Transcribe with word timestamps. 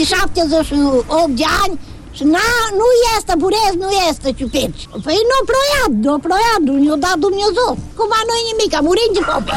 de 0.00 0.06
78 0.06 1.30
de 1.40 1.48
ani 1.62 1.74
și 2.16 2.24
na, 2.36 2.48
nu 2.80 2.88
este 3.16 3.32
burez, 3.42 3.72
nu 3.84 3.90
este 4.10 4.28
ciuperci. 4.38 4.84
Păi 5.06 5.18
nu 5.30 5.38
ploiat, 5.50 5.92
nu 6.06 6.14
ploiat, 6.26 6.60
nu 6.68 6.74
ne-a 6.84 6.98
dat 7.06 7.16
Dumnezeu. 7.26 7.70
Cum 7.98 8.10
nu-i 8.28 8.48
nimic, 8.50 8.70
a 8.78 8.80
murit 8.88 9.10
de 9.16 9.22
foame. 9.28 9.54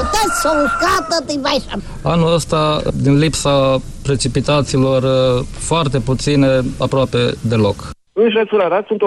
Uitați, 0.00 0.40
s-a 0.42 0.52
uscat, 0.64 1.02
tot 1.10 1.26
vai 1.44 1.60
Anul 2.12 2.32
ăsta, 2.38 2.60
din 3.06 3.14
lipsa 3.24 3.54
precipitațiilor, 4.06 5.02
foarte 5.70 5.98
puține, 6.08 6.48
aproape 6.86 7.20
deloc. 7.52 7.78
În 8.12 8.30
județul 8.30 8.60
Arad 8.60 8.86
sunt 8.86 9.00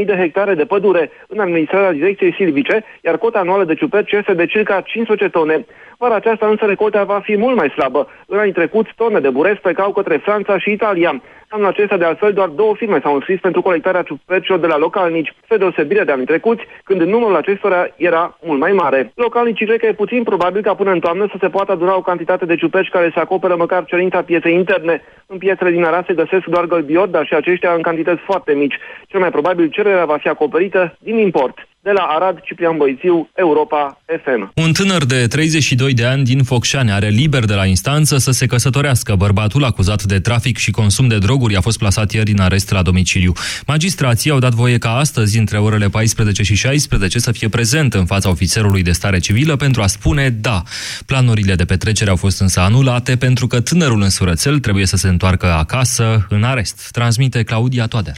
102.000 0.00 0.06
de 0.06 0.16
hectare 0.22 0.54
de 0.54 0.64
pădure 0.64 1.10
în 1.28 1.38
administrarea 1.40 1.92
direcției 1.92 2.34
silvice, 2.38 2.84
iar 3.04 3.16
cota 3.18 3.38
anuală 3.38 3.64
de 3.64 3.74
ciuperci 3.74 4.12
este 4.12 4.34
de 4.34 4.46
circa 4.46 4.80
500 4.80 5.28
tone. 5.28 5.66
Vara 6.02 6.14
aceasta 6.14 6.46
însă 6.46 6.64
recolta 6.64 7.04
va 7.04 7.20
fi 7.22 7.36
mult 7.36 7.56
mai 7.56 7.68
slabă. 7.68 8.08
În 8.26 8.38
anii 8.38 8.52
trecuți, 8.52 8.92
tone 8.96 9.20
de 9.20 9.30
burez 9.30 9.56
plecau 9.62 9.92
către 9.92 10.16
Franța 10.16 10.58
și 10.58 10.70
Italia. 10.70 11.22
Anul 11.48 11.66
acesta, 11.66 11.96
de 11.96 12.04
altfel, 12.04 12.32
doar 12.32 12.48
două 12.48 12.74
firme 12.74 13.00
s-au 13.02 13.14
înscris 13.14 13.40
pentru 13.40 13.62
colectarea 13.62 14.02
ciupercilor 14.02 14.58
de 14.58 14.66
la 14.66 14.78
localnici, 14.78 15.34
spre 15.44 15.56
deosebire 15.56 16.04
de 16.04 16.12
anii 16.12 16.24
trecuți, 16.24 16.62
când 16.84 17.00
numărul 17.00 17.36
acestora 17.36 17.86
era 17.96 18.38
mult 18.42 18.60
mai 18.60 18.72
mare. 18.72 19.12
Localnicii 19.14 19.66
cred 19.66 19.78
că 19.78 19.86
e 19.86 19.92
puțin 19.92 20.22
probabil 20.22 20.62
ca 20.62 20.74
până 20.74 20.90
în 20.90 21.00
toamnă 21.00 21.26
să 21.30 21.36
se 21.40 21.48
poată 21.48 21.72
aduna 21.72 21.96
o 21.96 22.02
cantitate 22.02 22.44
de 22.44 22.56
ciuperci 22.56 22.94
care 22.96 23.10
să 23.14 23.20
acoperă 23.20 23.56
măcar 23.56 23.84
cerința 23.84 24.22
pieței 24.22 24.54
interne. 24.54 25.02
În 25.26 25.38
piețele 25.38 25.70
din 25.70 25.84
Arad 25.84 26.06
se 26.06 26.14
găsesc 26.14 26.44
doar 26.44 26.64
gălbiori, 26.64 27.10
dar 27.10 27.26
și 27.26 27.34
aceștia 27.34 27.72
în 27.72 27.82
cantități 27.82 28.20
foarte 28.20 28.52
mici. 28.52 28.78
Cel 29.06 29.20
mai 29.20 29.30
probabil 29.30 29.68
cererea 29.68 30.04
va 30.04 30.16
fi 30.16 30.28
acoperită 30.28 30.96
din 30.98 31.18
import. 31.18 31.58
De 31.82 31.90
la 31.90 32.02
Arad, 32.02 32.40
Ciprian 32.44 32.76
Băițiu, 32.76 33.30
Europa 33.36 34.00
FM. 34.06 34.52
Un 34.54 34.72
tânăr 34.72 35.04
de 35.04 35.26
32 35.26 35.94
de 35.94 36.04
ani 36.04 36.24
din 36.24 36.42
Focșani 36.42 36.90
are 36.90 37.08
liber 37.08 37.44
de 37.44 37.54
la 37.54 37.66
instanță 37.66 38.16
să 38.18 38.30
se 38.30 38.46
căsătorească. 38.46 39.14
Bărbatul 39.14 39.64
acuzat 39.64 40.02
de 40.02 40.20
trafic 40.20 40.56
și 40.56 40.70
consum 40.70 41.08
de 41.08 41.18
droguri 41.18 41.56
a 41.56 41.60
fost 41.60 41.78
plasat 41.78 42.12
ieri 42.12 42.30
în 42.30 42.40
arest 42.40 42.70
la 42.70 42.82
domiciliu. 42.82 43.32
Magistrații 43.66 44.30
au 44.30 44.38
dat 44.38 44.52
voie 44.52 44.78
ca 44.78 44.96
astăzi, 44.96 45.38
între 45.38 45.58
orele 45.58 45.88
14 45.88 46.42
și 46.42 46.54
16, 46.54 47.18
să 47.18 47.32
fie 47.32 47.48
prezent 47.48 47.94
în 47.94 48.06
fața 48.06 48.28
ofițerului 48.28 48.82
de 48.82 48.92
stare 48.92 49.18
civilă 49.18 49.56
pentru 49.56 49.82
a 49.82 49.86
spune 49.86 50.28
da. 50.28 50.62
Planurile 51.06 51.54
de 51.54 51.64
petrecere 51.64 52.10
au 52.10 52.16
fost 52.16 52.40
însă 52.40 52.60
anulate 52.60 53.16
pentru 53.16 53.46
că 53.46 53.60
tânărul 53.60 54.02
în 54.02 54.10
surățel 54.10 54.58
trebuie 54.58 54.86
să 54.86 54.96
se 54.96 55.08
întoarcă 55.08 55.46
acasă 55.46 56.26
în 56.28 56.42
arest. 56.42 56.90
Transmite 56.90 57.42
Claudia 57.42 57.86
Toader. 57.86 58.16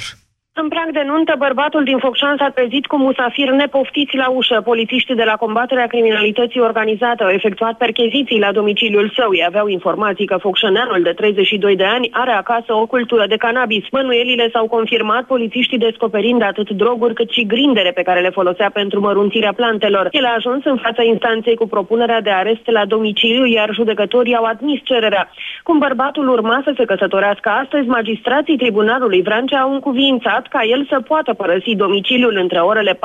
În 0.55 0.69
prag 0.69 0.89
de 0.93 1.03
nuntă, 1.07 1.35
bărbatul 1.39 1.85
din 1.85 1.99
Focșan 1.99 2.37
s-a 2.39 2.51
trezit 2.55 2.87
cu 2.87 2.97
musafir 2.97 3.51
nepoftiți 3.51 4.17
la 4.17 4.29
ușă. 4.29 4.61
Polițiștii 4.61 5.15
de 5.15 5.25
la 5.25 5.37
combaterea 5.37 5.87
criminalității 5.87 6.61
organizate 6.61 7.23
au 7.23 7.29
efectuat 7.31 7.77
percheziții 7.77 8.39
la 8.39 8.53
domiciliul 8.53 9.13
său. 9.17 9.35
Ei 9.35 9.45
aveau 9.47 9.67
informații 9.67 10.27
că 10.27 10.37
focșăneanul 10.37 11.03
de 11.03 11.13
32 11.13 11.77
de 11.77 11.85
ani 11.85 12.09
are 12.13 12.31
acasă 12.31 12.73
o 12.75 12.87
cultură 12.87 13.27
de 13.27 13.37
cannabis. 13.37 13.85
Mănuielile 13.91 14.51
s-au 14.53 14.67
confirmat, 14.67 15.25
polițiștii 15.25 15.79
descoperind 15.79 16.43
atât 16.43 16.71
droguri 16.71 17.15
cât 17.15 17.31
și 17.31 17.47
grindere 17.47 17.91
pe 17.91 18.03
care 18.03 18.21
le 18.21 18.31
folosea 18.31 18.71
pentru 18.71 19.01
mărunțirea 19.01 19.53
plantelor. 19.53 20.09
El 20.11 20.25
a 20.25 20.35
ajuns 20.37 20.65
în 20.65 20.77
fața 20.77 21.03
instanței 21.03 21.55
cu 21.55 21.67
propunerea 21.67 22.21
de 22.21 22.31
arest 22.31 22.67
la 22.71 22.85
domiciliu, 22.85 23.47
iar 23.47 23.71
judecătorii 23.73 24.37
au 24.37 24.45
admis 24.45 24.81
cererea. 24.85 25.31
Cum 25.63 25.79
bărbatul 25.79 26.29
urma 26.29 26.61
să 26.65 26.73
se 26.77 26.85
căsătorească 26.85 27.49
astăzi, 27.49 27.89
magistrații 27.89 28.57
Tribunalului 28.57 29.23
Vrancea 29.23 29.61
au 29.61 29.73
încuvințat 29.73 30.41
ca 30.49 30.63
el 30.65 30.87
să 30.89 31.01
poată 31.01 31.33
părăsi 31.35 31.75
domiciliul 31.75 32.37
între 32.37 32.59
orele 32.59 32.93
14-16 32.95 32.99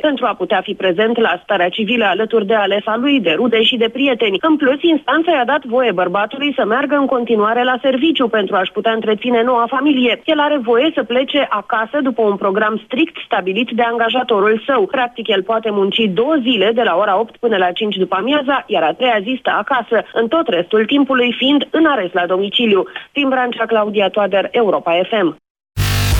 pentru 0.00 0.26
a 0.26 0.34
putea 0.34 0.60
fi 0.60 0.74
prezent 0.74 1.18
la 1.18 1.40
starea 1.42 1.68
civilă 1.68 2.04
alături 2.04 2.46
de 2.46 2.54
alefa 2.54 2.96
lui, 2.96 3.20
de 3.20 3.30
rude 3.30 3.62
și 3.62 3.76
de 3.76 3.88
prieteni. 3.88 4.38
În 4.40 4.56
plus, 4.56 4.82
instanța 4.82 5.30
i-a 5.30 5.44
dat 5.44 5.64
voie 5.64 5.92
bărbatului 5.92 6.52
să 6.56 6.64
meargă 6.64 6.94
în 6.96 7.06
continuare 7.06 7.62
la 7.64 7.76
serviciu 7.82 8.28
pentru 8.28 8.56
a-și 8.56 8.72
putea 8.72 8.92
întreține 8.92 9.42
noua 9.42 9.66
familie. 9.68 10.22
El 10.24 10.38
are 10.38 10.58
voie 10.62 10.90
să 10.94 11.02
plece 11.02 11.46
acasă 11.50 11.98
după 12.02 12.22
un 12.22 12.36
program 12.36 12.80
strict 12.84 13.16
stabilit 13.24 13.70
de 13.70 13.82
angajatorul 13.82 14.62
său. 14.66 14.86
Practic, 14.86 15.28
el 15.28 15.42
poate 15.42 15.70
munci 15.70 16.10
două 16.14 16.34
zile 16.42 16.70
de 16.74 16.82
la 16.82 16.96
ora 16.96 17.18
8 17.18 17.36
până 17.36 17.56
la 17.56 17.70
5 17.70 17.96
după 17.96 18.16
amiaza, 18.18 18.64
iar 18.66 18.82
a 18.82 18.92
treia 18.92 19.18
zi 19.22 19.36
stă 19.38 19.50
acasă, 19.58 20.04
în 20.12 20.28
tot 20.28 20.48
restul 20.48 20.84
timpului 20.84 21.34
fiind 21.36 21.66
în 21.70 21.86
arest 21.86 22.14
la 22.14 22.26
domiciliu. 22.26 22.84
Tim 23.12 23.28
Brancea, 23.28 23.66
Claudia 23.66 24.08
Toader, 24.08 24.48
Europa 24.50 24.92
FM. 25.10 25.43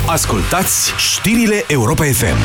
Ascultați 0.06 0.92
știrile 0.97 1.65
Europa 1.69 2.04
FM. 2.04 2.37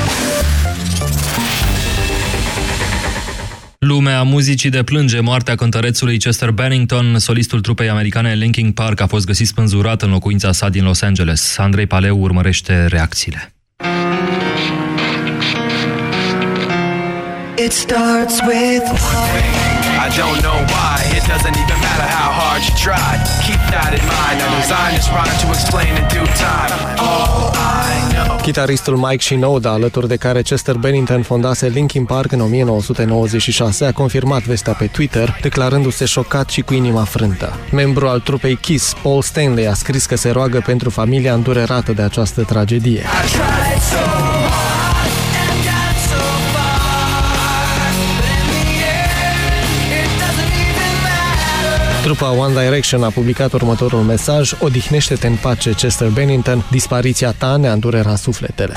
Lumea 3.79 4.23
muzicii 4.23 4.69
deplânge 4.69 5.19
moartea 5.19 5.55
cântărețului 5.55 6.17
Chester 6.17 6.51
Bennington. 6.51 7.19
Solistul 7.19 7.61
trupei 7.61 7.89
americane 7.89 8.33
Linkin 8.33 8.71
Park 8.71 8.99
a 8.99 9.07
fost 9.07 9.25
găsit 9.25 9.47
spânzurat 9.47 10.01
în 10.01 10.09
locuința 10.09 10.51
sa 10.51 10.69
din 10.69 10.83
Los 10.83 11.01
Angeles. 11.01 11.57
Andrei 11.57 11.85
Paleu 11.85 12.17
urmărește 12.21 12.85
reacțiile. 12.85 13.53
It 17.65 17.71
starts 17.71 18.39
with 18.47 19.68
I 20.09 20.11
don't 20.11 20.41
know 20.41 20.59
why. 20.73 20.95
It 21.17 21.23
doesn't 21.33 21.55
even 21.63 21.77
matter 21.87 22.07
how 22.17 22.29
hard 22.41 22.61
you 22.67 22.73
try. 22.87 23.09
Keep 23.47 23.61
that 23.73 23.91
in 23.99 24.05
mind. 24.15 24.37
I 24.45 24.47
designed 24.61 24.95
this 24.97 25.09
rhyme 25.15 25.37
to 25.43 25.47
explain 25.57 25.91
in 25.99 26.05
due 26.15 26.29
time. 26.45 26.71
All 26.97 27.51
I 27.85 27.93
know. 28.13 28.37
Chitaristul 28.41 28.95
Mike 28.95 29.23
Shinoda, 29.23 29.71
alături 29.71 30.07
de 30.07 30.15
care 30.15 30.41
Chester 30.41 30.75
Bennington 30.75 31.21
fondase 31.21 31.67
Linkin 31.67 32.05
Park 32.05 32.31
în 32.31 32.41
1996, 32.41 33.85
a 33.85 33.91
confirmat 33.91 34.43
vestea 34.43 34.73
pe 34.73 34.85
Twitter, 34.85 35.37
declarându-se 35.41 36.05
șocat 36.05 36.49
și 36.49 36.61
cu 36.61 36.73
inima 36.73 37.03
frântă. 37.03 37.53
Membru 37.71 38.07
al 38.07 38.19
trupei 38.19 38.55
Kiss, 38.55 38.93
Paul 39.01 39.21
Stanley, 39.21 39.67
a 39.67 39.73
scris 39.73 40.05
că 40.05 40.15
se 40.15 40.29
roagă 40.29 40.61
pentru 40.65 40.89
familia 40.89 41.33
îndurerată 41.33 41.91
de 41.91 42.01
această 42.01 42.43
tragedie. 42.43 43.03
Trupa 52.09 52.31
One 52.31 52.63
Direction 52.63 53.03
a 53.03 53.09
publicat 53.09 53.53
următorul 53.53 53.99
mesaj. 53.99 54.51
Odihnește-te 54.59 55.27
în 55.27 55.35
pace, 55.35 55.71
Chester 55.71 56.07
Bennington. 56.07 56.65
Dispariția 56.71 57.31
ta 57.37 57.55
ne-a 57.55 57.71
îndurera 57.71 58.15
sufletele. 58.15 58.73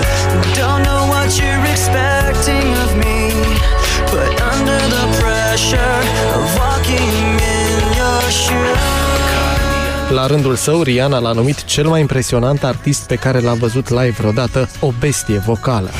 La 10.09 10.27
rândul 10.27 10.55
său, 10.55 10.83
Rihanna 10.83 11.19
l-a 11.19 11.33
numit 11.33 11.65
cel 11.65 11.87
mai 11.87 12.01
impresionant 12.01 12.65
artist 12.65 13.07
pe 13.07 13.15
care 13.15 13.41
l-a 13.41 13.55
văzut 13.55 13.89
live 13.89 14.15
vreodată, 14.19 14.69
o 14.81 14.93
bestie 15.01 15.39
vocală. 15.39 15.91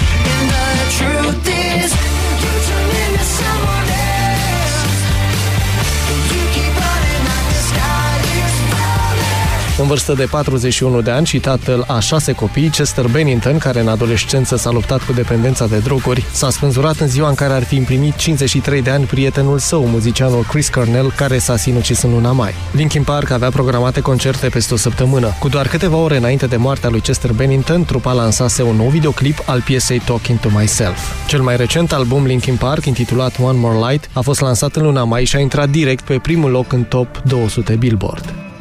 În 9.79 9.87
vârstă 9.87 10.13
de 10.13 10.25
41 10.25 11.01
de 11.01 11.11
ani 11.11 11.27
și 11.27 11.39
tatăl 11.39 11.85
a 11.89 11.99
șase 11.99 12.33
copii, 12.33 12.69
Chester 12.69 13.07
Bennington, 13.07 13.59
care 13.59 13.81
în 13.81 13.89
adolescență 13.89 14.57
s-a 14.57 14.71
luptat 14.71 15.03
cu 15.03 15.13
dependența 15.13 15.67
de 15.67 15.79
droguri, 15.79 16.25
s-a 16.33 16.51
spânzurat 16.51 16.99
în 16.99 17.09
ziua 17.09 17.29
în 17.29 17.35
care 17.35 17.53
ar 17.53 17.65
fi 17.65 17.77
împlinit 17.77 18.17
53 18.17 18.83
de 18.83 18.91
ani 18.91 19.05
prietenul 19.05 19.59
său, 19.59 19.87
muzicianul 19.87 20.43
Chris 20.43 20.69
Cornell, 20.69 21.13
care 21.17 21.39
s-a 21.39 21.57
sinucis 21.57 22.03
în 22.03 22.11
luna 22.11 22.33
mai. 22.33 22.55
Linkin 22.73 23.03
Park 23.03 23.31
avea 23.31 23.51
programate 23.51 24.01
concerte 24.01 24.49
peste 24.49 24.75
o 24.75 24.77
săptămână. 24.77 25.37
Cu 25.39 25.49
doar 25.49 25.69
câteva 25.69 25.97
ore 25.97 26.17
înainte 26.17 26.47
de 26.47 26.57
moartea 26.57 26.89
lui 26.89 27.01
Chester 27.01 27.33
Bennington, 27.33 27.85
trupa 27.85 28.13
lansase 28.13 28.63
un 28.63 28.77
nou 28.77 28.89
videoclip 28.89 29.43
al 29.47 29.63
piesei 29.63 29.99
Talking 29.99 30.41
to 30.41 30.49
Myself. 30.49 31.27
Cel 31.27 31.41
mai 31.41 31.57
recent 31.57 31.93
album 31.93 32.25
Linkin 32.25 32.57
Park, 32.57 32.85
intitulat 32.85 33.39
One 33.43 33.59
More 33.59 33.91
Light, 33.91 34.11
a 34.13 34.21
fost 34.21 34.41
lansat 34.41 34.77
în 34.77 34.83
luna 34.83 35.05
mai 35.05 35.25
și 35.25 35.37
a 35.37 35.39
intrat 35.39 35.69
direct 35.69 36.05
pe 36.05 36.19
primul 36.19 36.51
loc 36.51 36.73
în 36.73 36.83
top 36.83 37.19
200 37.19 37.75
Billboard. 37.75 38.52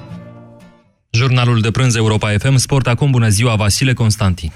Jurnalul 1.22 1.62
de 1.62 1.72
prânz 1.72 1.96
Europa 1.96 2.32
FM 2.38 2.56
Sport. 2.56 2.88
Acum 2.88 3.12
bună 3.12 3.30
ziua, 3.30 3.56
Vasile 3.56 3.94
Constantin. 3.94 4.52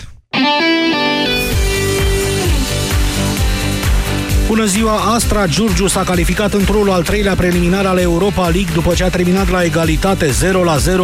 Bună 4.55 4.67
ziua! 4.67 4.95
Astra 5.13 5.47
Giurgiu 5.47 5.87
s-a 5.87 6.03
calificat 6.03 6.53
într 6.53 6.71
rolul 6.71 6.91
al 6.91 7.03
treilea 7.03 7.35
preliminar 7.35 7.85
al 7.85 7.97
Europa 7.97 8.41
League 8.41 8.73
după 8.73 8.93
ce 8.93 9.03
a 9.03 9.09
terminat 9.09 9.49
la 9.49 9.63
egalitate 9.63 10.29
0-0 10.29 10.31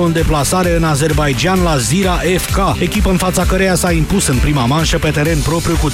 în 0.05 0.11
deplasare 0.11 0.75
în 0.75 0.83
Azerbaijan 0.83 1.63
la 1.63 1.77
Zira 1.77 2.19
FK, 2.37 2.57
echipă 2.79 3.09
în 3.09 3.17
fața 3.17 3.45
căreia 3.45 3.75
s-a 3.75 3.91
impus 3.91 4.27
în 4.27 4.37
prima 4.37 4.65
manșă 4.65 4.97
pe 4.97 5.09
teren 5.09 5.39
propriu 5.39 5.75
cu 5.81 5.89
3-1. 5.89 5.93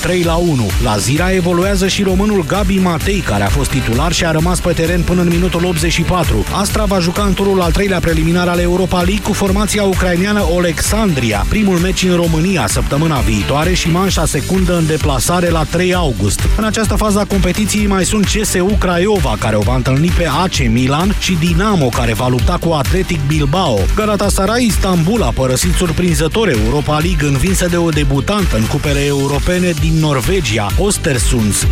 La 0.84 0.98
Zira 0.98 1.32
evoluează 1.32 1.88
și 1.88 2.04
românul 2.04 2.46
Gabi 2.46 2.78
Matei, 2.78 3.20
care 3.20 3.44
a 3.44 3.50
fost 3.50 3.70
titular 3.70 4.12
și 4.12 4.26
a 4.26 4.32
rămas 4.32 4.60
pe 4.60 4.74
teren 4.74 5.02
până 5.02 5.22
în 5.22 5.28
minutul 5.28 5.66
84. 5.66 6.46
Astra 6.52 6.84
va 6.84 7.00
juca 7.00 7.24
în 7.24 7.34
turul 7.34 7.62
al 7.62 7.72
treilea 7.72 8.00
preliminar 8.00 8.48
al 8.48 8.60
Europa 8.60 9.02
League 9.02 9.24
cu 9.24 9.34
formația 9.34 9.84
ucraineană 9.84 10.46
Alexandria, 10.58 11.46
primul 11.50 11.78
meci 11.78 12.04
în 12.04 12.16
România 12.16 12.68
săptămâna 12.68 13.20
viitoare 13.20 13.74
și 13.74 13.92
manșa 13.92 14.26
secundă 14.26 14.78
în 14.78 14.86
deplasare 14.86 15.50
la 15.50 15.64
3 15.64 15.94
august. 15.94 16.40
În 16.58 16.64
această 16.64 16.96
fază 16.96 17.20
a 17.20 17.26
competiției 17.26 17.46
mai 17.88 18.06
sunt 18.06 18.26
CSU 18.26 18.76
Craiova, 18.80 19.36
care 19.40 19.56
o 19.56 19.60
va 19.60 19.76
întâlni 19.76 20.12
pe 20.18 20.26
AC 20.26 20.70
Milan 20.70 21.16
și 21.20 21.38
Dinamo, 21.40 21.86
care 21.86 22.14
va 22.14 22.28
lupta 22.28 22.58
cu 22.62 22.72
Atletic 22.72 23.20
Bilbao. 23.28 23.80
Galatasaray 23.96 24.66
Istanbul 24.66 25.24
a 25.24 25.32
părăsit 25.32 25.74
surprinzător 25.74 26.50
Europa 26.50 26.98
League 26.98 27.28
învinsă 27.28 27.68
de 27.68 27.78
o 27.78 27.90
debutantă 27.90 28.58
în 28.58 28.66
cupele 28.66 29.06
europene 29.06 29.74
din 29.80 29.94
Norvegia, 30.00 30.68
Ostersunds, 30.78 31.66
1-1 31.66 31.68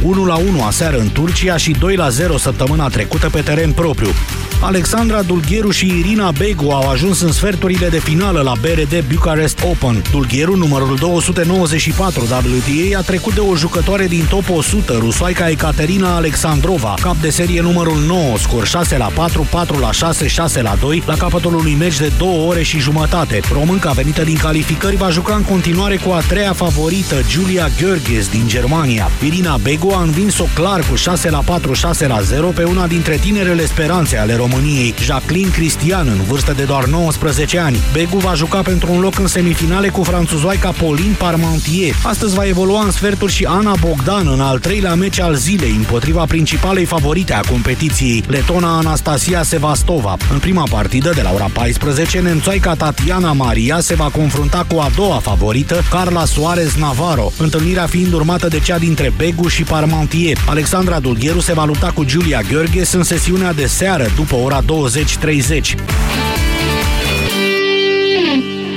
aseară 0.65 0.97
în 0.97 1.09
Turcia 1.11 1.57
și 1.57 1.75
2-0 1.75 1.77
săptămâna 2.39 2.87
trecută 2.87 3.29
pe 3.29 3.41
teren 3.41 3.71
propriu. 3.71 4.09
Alexandra 4.61 5.21
Dulgheru 5.21 5.71
și 5.71 5.85
Irina 5.85 6.31
Begu 6.31 6.69
au 6.69 6.89
ajuns 6.89 7.21
în 7.21 7.31
sferturile 7.31 7.87
de 7.87 7.99
finală 7.99 8.41
la 8.41 8.53
BRD 8.61 9.03
Bucharest 9.13 9.59
Open. 9.69 10.03
Dulgheru, 10.11 10.55
numărul 10.55 10.95
294 10.95 12.21
WTA, 12.21 12.97
a 12.97 13.01
trecut 13.01 13.33
de 13.33 13.39
o 13.39 13.55
jucătoare 13.55 14.07
din 14.07 14.25
top 14.29 14.49
100, 14.49 14.97
rusoaica 14.99 15.49
Ekaterina 15.55 16.15
Alexandrova, 16.15 16.93
cap 17.01 17.15
de 17.21 17.29
serie 17.29 17.61
numărul 17.61 17.97
9, 18.07 18.37
scor 18.37 18.65
6 18.65 18.97
la 18.97 19.11
4, 19.15 19.47
4 19.51 19.79
la 19.79 19.91
6, 19.91 20.27
6 20.27 20.61
la 20.61 20.75
2, 20.79 21.03
la 21.05 21.15
capătul 21.15 21.55
unui 21.55 21.73
meci 21.73 21.97
de 21.97 22.11
2 22.17 22.43
ore 22.47 22.63
și 22.63 22.79
jumătate. 22.79 23.39
Românca 23.51 23.91
venită 23.91 24.23
din 24.23 24.37
calificări 24.37 24.95
va 24.95 25.09
juca 25.09 25.35
în 25.35 25.43
continuare 25.43 25.97
cu 25.97 26.11
a 26.11 26.19
treia 26.19 26.53
favorită, 26.53 27.15
Julia 27.29 27.69
Görges 27.69 28.29
din 28.31 28.47
Germania. 28.47 29.09
Irina 29.23 29.57
Begu 29.57 29.89
a 29.89 30.01
învins-o 30.01 30.43
clar 30.53 30.79
cu 30.89 30.95
6 30.95 31.29
la 31.29 31.37
4, 31.37 31.73
6 31.73 32.07
la 32.07 32.21
0 32.21 32.47
pe 32.47 32.63
una 32.63 32.87
dintre 32.87 33.15
tinerele 33.15 33.65
speranțe 33.65 34.17
ale 34.17 34.35
României, 34.35 34.93
Jacqueline 34.99 35.49
Cristian, 35.49 36.07
în 36.07 36.23
vârstă 36.27 36.53
de 36.53 36.63
doar 36.63 36.85
19 36.85 37.59
ani. 37.59 37.79
Begu 37.93 38.17
va 38.17 38.33
juca 38.33 38.61
pentru 38.61 38.91
un 38.91 38.99
loc 38.99 39.19
în 39.19 39.27
semifinale 39.27 39.89
cu 39.89 40.03
franțuzoaica 40.03 40.71
Pauline 40.71 41.15
Parmentier. 41.17 41.95
Astăzi 42.03 42.35
va 42.35 42.45
evolua 42.45 42.83
în 42.83 42.91
sferturi 42.91 43.31
și 43.31 43.45
Ana 43.45 43.75
Bogdan 43.79 44.27
în 44.27 44.39
al 44.39 44.59
treilea 44.59 44.95
meci 44.95 45.19
al 45.19 45.35
zilei 45.45 45.73
împotriva 45.77 46.25
principalei 46.25 46.85
favorite 46.85 47.33
a 47.33 47.39
competiției, 47.39 48.23
letona 48.27 48.77
Anastasia 48.77 49.43
Sevastova. 49.43 50.17
În 50.31 50.39
prima 50.39 50.63
partidă 50.69 51.11
de 51.15 51.21
la 51.21 51.31
ora 51.33 51.49
14, 51.53 52.19
nemțoaica 52.19 52.75
Tatiana 52.75 53.31
Maria 53.31 53.79
se 53.79 53.95
va 53.95 54.09
confrunta 54.09 54.65
cu 54.67 54.79
a 54.79 54.89
doua 54.95 55.17
favorită, 55.17 55.81
Carla 55.89 56.25
Suarez 56.25 56.73
Navarro, 56.75 57.31
întâlnirea 57.37 57.85
fiind 57.85 58.13
urmată 58.13 58.47
de 58.47 58.59
cea 58.59 58.77
dintre 58.77 59.13
Begu 59.17 59.47
și 59.47 59.63
Parmentier. 59.63 60.37
Alexandra 60.47 60.99
Dulgheru 60.99 61.39
se 61.39 61.53
va 61.53 61.65
lupta 61.65 61.91
cu 61.91 62.03
Giulia 62.03 62.41
Gheorghes 62.41 62.91
în 62.91 63.03
sesiunea 63.03 63.53
de 63.53 63.65
seară 63.65 64.11
după 64.15 64.35
ora 64.35 64.61
20.30. 64.61 66.24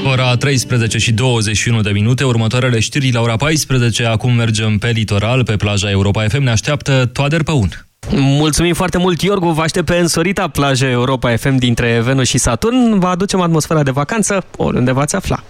Ora 0.05 0.37
13 0.37 0.99
și 0.99 1.13
21 1.13 1.81
de 1.81 1.91
minute, 1.91 2.25
următoarele 2.25 2.81
știri 2.81 3.13
la 3.13 3.21
ora 3.21 3.37
14, 3.37 4.05
acum 4.05 4.35
mergem 4.35 4.79
pe 4.79 4.89
litoral, 4.89 5.45
pe 5.45 5.57
plaja 5.57 5.91
Europa 5.91 6.25
FM, 6.29 6.43
ne 6.43 6.51
așteaptă 6.51 7.11
Toader 7.13 7.43
Păun. 7.43 7.87
Mulțumim 8.11 8.75
foarte 8.75 8.99
mult, 8.99 9.23
Iorgu. 9.23 9.51
Vă 9.51 9.63
aștept 9.63 9.87
pe 9.87 9.97
însorita 9.97 10.49
plajă 10.49 10.87
Europa 10.87 11.37
FM 11.37 11.57
dintre 11.57 12.01
Venus 12.01 12.29
și 12.29 12.39
Saturn. 12.39 12.99
Vă 12.99 13.07
aducem 13.07 13.41
atmosfera 13.41 13.83
de 13.83 13.91
vacanță 13.91 14.45
oriunde 14.57 14.93
v-ați 14.93 15.17
afla. 15.17 15.43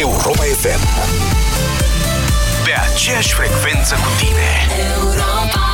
Europa 0.00 0.42
FM. 0.42 0.82
Pe 2.64 2.72
aceeași 2.92 3.32
frecvență 3.32 3.94
cu 3.94 4.10
tine. 4.18 4.48
Europa 4.94 5.71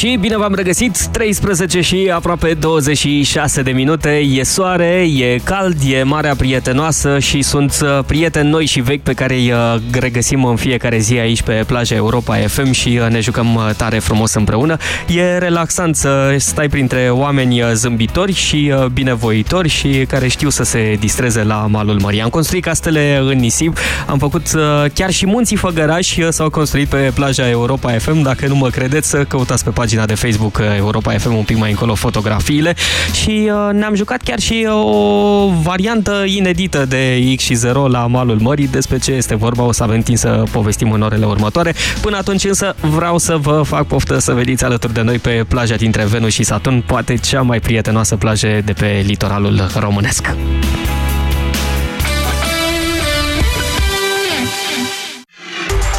și 0.00 0.16
bine 0.20 0.36
v-am 0.36 0.54
regăsit. 0.54 1.06
13 1.06 1.80
și 1.80 2.10
aproape 2.14 2.54
26 2.54 3.62
de 3.62 3.70
minute. 3.70 4.08
E 4.08 4.42
soare, 4.42 5.06
e 5.16 5.38
cald, 5.44 5.76
e 5.86 6.02
marea 6.02 6.34
prietenoasă 6.34 7.18
Și 7.18 7.42
sunt 7.42 7.78
uh, 7.82 8.04
prieteni 8.06 8.48
noi 8.48 8.66
și 8.66 8.80
vechi 8.80 9.02
Pe 9.02 9.12
care 9.12 9.34
îi 9.34 9.52
uh, 9.52 9.80
regăsim 9.92 10.44
în 10.44 10.56
fiecare 10.56 10.98
zi 10.98 11.18
aici 11.18 11.42
Pe 11.42 11.64
plaja 11.66 11.94
Europa 11.94 12.34
FM 12.36 12.70
Și 12.70 12.98
uh, 13.02 13.08
ne 13.10 13.20
jucăm 13.20 13.54
uh, 13.54 13.70
tare 13.76 13.98
frumos 13.98 14.34
împreună. 14.34 14.76
E 15.08 15.38
relaxant 15.38 15.96
să 15.96 16.34
stai 16.38 16.68
printre 16.68 17.08
oameni 17.10 17.62
uh, 17.62 17.70
zâmbitori 17.72 18.32
Și 18.32 18.72
uh, 18.76 18.86
binevoitori 18.86 19.68
Și 19.68 20.04
care 20.08 20.28
știu 20.28 20.48
să 20.48 20.62
se 20.62 20.96
distreze 21.00 21.42
la 21.42 21.66
malul 21.70 22.00
mării. 22.00 22.22
Am 22.22 22.30
construit 22.30 22.62
castele 22.62 23.18
în 23.22 23.38
nisip 23.38 23.78
Am 24.06 24.18
făcut 24.18 24.52
uh, 24.54 24.90
chiar 24.94 25.10
și 25.10 25.26
munții 25.26 25.56
făgărași 25.56 26.20
uh, 26.20 26.28
S-au 26.30 26.50
construit 26.50 26.88
pe 26.88 27.10
plaja 27.14 27.48
Europa 27.48 27.90
FM 27.90 28.22
Dacă 28.22 28.46
nu 28.46 28.54
mă 28.54 28.68
credeți, 28.68 29.08
să 29.08 29.24
căutați 29.24 29.64
pe 29.64 29.70
pagina 29.70 29.88
de 29.96 30.14
Facebook 30.14 30.56
uh, 30.56 30.76
Europa 30.76 31.12
FM 31.12 31.34
un 31.34 31.42
pic 31.42 31.56
mai 31.56 31.70
încolo 31.70 31.94
fotografiile 31.94 32.74
și 33.12 33.50
uh, 33.52 33.72
ne-am 33.72 33.94
jucat 33.94 34.22
chiar 34.22 34.38
și 34.38 34.66
uh, 34.68 34.74
o 34.74 35.48
variantă 35.62 36.24
inedită 36.26 36.84
de 36.84 37.32
X 37.36 37.42
și 37.42 37.54
0 37.54 37.88
la 37.88 38.06
malul 38.06 38.38
mării. 38.40 38.68
Despre 38.68 38.98
ce 38.98 39.12
este 39.12 39.34
vorba 39.34 39.62
o 39.62 39.72
să 39.72 39.82
avem 39.82 40.00
timp 40.00 40.18
să 40.18 40.42
povestim 40.50 40.92
în 40.92 41.02
orele 41.02 41.26
următoare. 41.26 41.74
Până 42.00 42.16
atunci 42.16 42.44
însă 42.44 42.74
vreau 42.80 43.18
să 43.18 43.36
vă 43.36 43.62
fac 43.64 43.86
poftă 43.86 44.18
să 44.18 44.32
veniți 44.32 44.64
alături 44.64 44.92
de 44.92 45.00
noi 45.00 45.18
pe 45.18 45.44
plaja 45.48 45.74
dintre 45.74 46.04
Venus 46.04 46.32
și 46.32 46.42
Saturn, 46.42 46.80
poate 46.80 47.14
cea 47.16 47.42
mai 47.42 47.60
prietenoasă 47.60 48.16
plajă 48.16 48.60
de 48.64 48.72
pe 48.72 49.02
litoralul 49.06 49.70
românesc. 49.78 50.34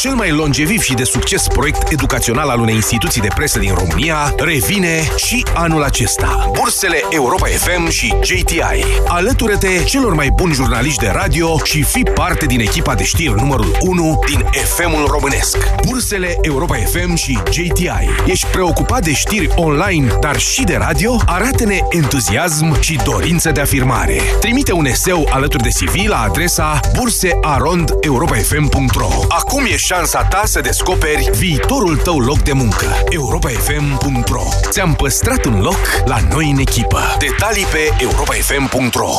Cel 0.02 0.14
mai 0.14 0.32
longeviv 0.32 0.82
și 0.82 0.94
de 0.94 1.04
succes 1.04 1.48
proiect 1.48 1.92
educațional 1.92 2.50
al 2.50 2.60
unei 2.60 2.76
instituții 2.76 3.22
de 3.22 3.28
presă 3.36 3.60
din 3.60 3.74
România 3.74 4.34
revine 4.38 5.08
și 5.16 5.46
anul 5.54 5.84
acesta. 5.84 6.50
Bursele 6.54 7.04
Europa 7.10 7.46
FM 7.46 7.90
și 7.90 8.14
JTI. 8.24 8.86
Alătură-te 9.08 9.84
celor 9.84 10.14
mai 10.14 10.30
buni 10.30 10.54
jurnaliști 10.54 11.00
de 11.00 11.12
radio 11.14 11.60
și 11.64 11.84
fii 11.84 12.04
parte 12.04 12.46
din 12.46 12.60
echipa 12.60 12.96
de 12.96 13.04
știri 13.04 13.34
numărul 13.34 13.78
1 13.80 14.20
din 14.26 14.46
FM-ul 14.54 15.06
românesc. 15.08 15.58
Bursele 15.86 16.38
Europa 16.42 16.76
FM 16.76 17.16
și 17.16 17.40
JTI. 17.52 18.10
Ești 18.26 18.48
preocupat 18.48 19.04
de 19.04 19.14
știri 19.14 19.50
online, 19.56 20.18
dar 20.20 20.40
și 20.40 20.64
de 20.64 20.76
radio? 20.76 21.18
Arată-ne 21.26 21.80
entuziasm 21.90 22.82
și 22.82 23.00
dorință 23.04 23.52
de 23.52 23.62
afirmare. 23.62 24.22
Trimite 24.40 24.74
un 24.74 24.86
eseu 24.86 25.28
alături 25.32 25.64
de 25.64 25.70
CV 25.70 26.08
la 26.08 26.22
adresa 26.22 26.80
bursearondeuropafm.ro 26.98 29.10
Acum 29.28 29.66
e 29.66 29.76
șansa 29.92 30.24
ta 30.24 30.42
să 30.46 30.62
descoperi 30.62 31.30
viitorul 31.38 31.98
tău 31.98 32.20
loc 32.20 32.40
de 32.40 32.54
muncă. 32.54 32.86
europafm.ro 33.10 34.44
Ți-am 34.70 34.94
păstrat 34.94 35.46
un 35.46 35.60
loc 35.60 35.80
la 36.06 36.18
noi 36.34 36.50
în 36.50 36.58
echipă. 36.58 37.00
Detalii 37.20 37.66
pe 37.66 38.04
europafm.ro 38.04 39.12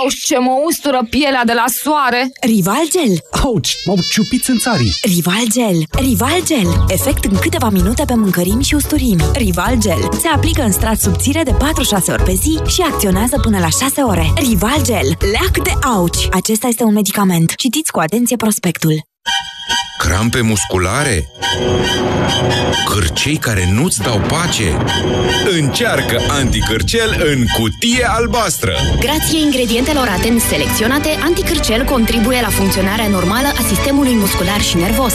Auș, 0.00 0.14
ce 0.14 0.38
mă 0.38 0.54
ustură 0.66 1.06
pielea 1.10 1.44
de 1.44 1.52
la 1.52 1.64
soare! 1.82 2.30
Rival 2.40 2.84
Gel. 2.90 3.42
Auci, 3.42 3.76
m-au 3.84 3.98
ciupit 4.10 4.46
în 4.46 4.58
țarii. 4.58 4.92
Rival 5.02 5.44
Gel. 5.52 5.78
Rival 5.90 6.40
Gel. 6.44 6.84
Efect 6.88 7.24
în 7.24 7.38
câteva 7.38 7.68
minute 7.68 8.04
pe 8.04 8.14
mâncărimi 8.14 8.64
și 8.64 8.74
usturimi. 8.74 9.24
Rival 9.32 9.74
Gel. 9.78 10.08
Se 10.20 10.28
aplică 10.28 10.62
în 10.62 10.72
strat 10.72 10.98
subțire 11.00 11.42
de 11.42 11.52
4-6 11.52 11.56
ori 12.08 12.22
pe 12.22 12.32
zi 12.32 12.60
și 12.66 12.80
acționează 12.82 13.38
până 13.42 13.58
la 13.58 13.68
6 13.68 14.00
ore. 14.00 14.32
Rival 14.36 14.82
Gel. 14.84 15.08
Leac 15.32 15.62
de 15.62 15.86
auci. 15.86 16.28
Acesta 16.30 16.66
este 16.66 16.82
un 16.82 16.92
medicament. 16.92 17.54
Citiți 17.54 17.90
cu 17.90 17.98
atenție 17.98 18.36
prospectul. 18.36 19.13
Crampe 20.06 20.40
musculare? 20.40 21.28
Cârcei 22.84 23.36
care 23.36 23.68
nu-ți 23.72 24.00
dau 24.00 24.18
pace? 24.18 24.76
Încearcă 25.60 26.20
anticârcel 26.28 27.24
în 27.34 27.44
cutie 27.52 28.04
albastră! 28.08 28.72
Grație 28.98 29.40
ingredientelor 29.40 30.08
atent 30.18 30.40
selecționate, 30.40 31.08
anticârcel 31.22 31.84
contribuie 31.84 32.40
la 32.40 32.48
funcționarea 32.48 33.08
normală 33.08 33.46
a 33.46 33.62
sistemului 33.68 34.14
muscular 34.14 34.60
și 34.60 34.76
nervos. 34.76 35.14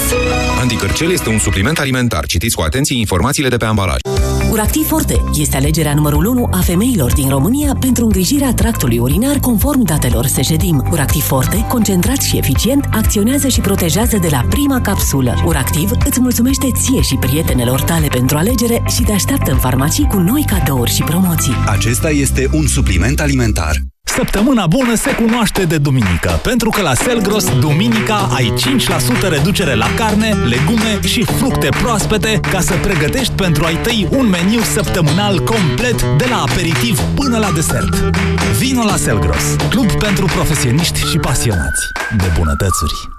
Anticârcel 0.60 1.12
este 1.12 1.30
un 1.30 1.40
supliment 1.40 1.80
alimentar. 1.80 2.26
Citiți 2.26 2.56
cu 2.56 2.62
atenție 2.62 2.98
informațiile 2.98 3.50
de 3.50 3.58
pe 3.58 3.66
ambalaj. 3.66 3.98
Uractiv 4.52 4.88
Forte 4.88 5.22
este 5.34 5.56
alegerea 5.56 5.94
numărul 5.94 6.26
1 6.26 6.50
a 6.52 6.60
femeilor 6.60 7.14
din 7.14 7.30
România 7.30 7.76
pentru 7.80 8.04
îngrijirea 8.04 8.54
tractului 8.54 8.98
urinar 8.98 9.40
conform 9.40 9.82
datelor 9.82 10.26
Sejedim. 10.26 10.88
Uractiv 10.92 11.24
Forte, 11.24 11.66
concentrat 11.68 12.22
și 12.22 12.38
eficient, 12.38 12.88
acționează 12.92 13.48
și 13.48 13.60
protejează 13.60 14.18
de 14.18 14.28
la 14.32 14.46
prima 14.50 14.79
capsulă. 14.80 15.42
Uractiv 15.46 15.92
îți 16.06 16.20
mulțumește 16.20 16.68
ție 16.72 17.02
și 17.02 17.16
prietenelor 17.16 17.82
tale 17.82 18.08
pentru 18.08 18.38
alegere 18.38 18.84
și 18.88 19.02
te 19.02 19.12
așteaptă 19.12 19.52
în 19.52 19.58
farmacii 19.58 20.08
cu 20.08 20.18
noi 20.18 20.46
cadouri 20.48 20.92
și 20.92 21.04
promoții. 21.04 21.56
Acesta 21.66 22.10
este 22.10 22.50
un 22.52 22.68
supliment 22.68 23.20
alimentar. 23.20 23.76
Săptămâna 24.16 24.68
bună 24.68 24.96
se 24.96 25.16
cunoaște 25.16 25.64
de 25.64 25.78
duminică, 25.78 26.40
pentru 26.44 26.70
că 26.70 26.82
la 26.82 26.94
Selgros, 26.94 27.60
duminica, 27.60 28.30
ai 28.34 28.54
5% 29.26 29.30
reducere 29.30 29.76
la 29.76 29.88
carne, 29.96 30.34
legume 30.34 31.00
și 31.02 31.24
fructe 31.24 31.70
proaspete 31.82 32.40
ca 32.52 32.60
să 32.60 32.74
pregătești 32.82 33.34
pentru 33.34 33.66
ai 33.66 33.82
tăi 33.82 34.08
un 34.12 34.30
meniu 34.30 34.62
săptămânal 34.62 35.44
complet 35.44 36.04
de 36.18 36.26
la 36.30 36.42
aperitiv 36.42 37.00
până 37.00 37.38
la 37.38 37.52
desert. 37.52 37.96
Vino 38.58 38.84
la 38.84 38.96
Selgros, 38.96 39.56
club 39.70 39.92
pentru 39.92 40.26
profesioniști 40.26 41.00
și 41.00 41.18
pasionați 41.18 41.82
de 42.18 42.34
bunătățuri. 42.38 43.19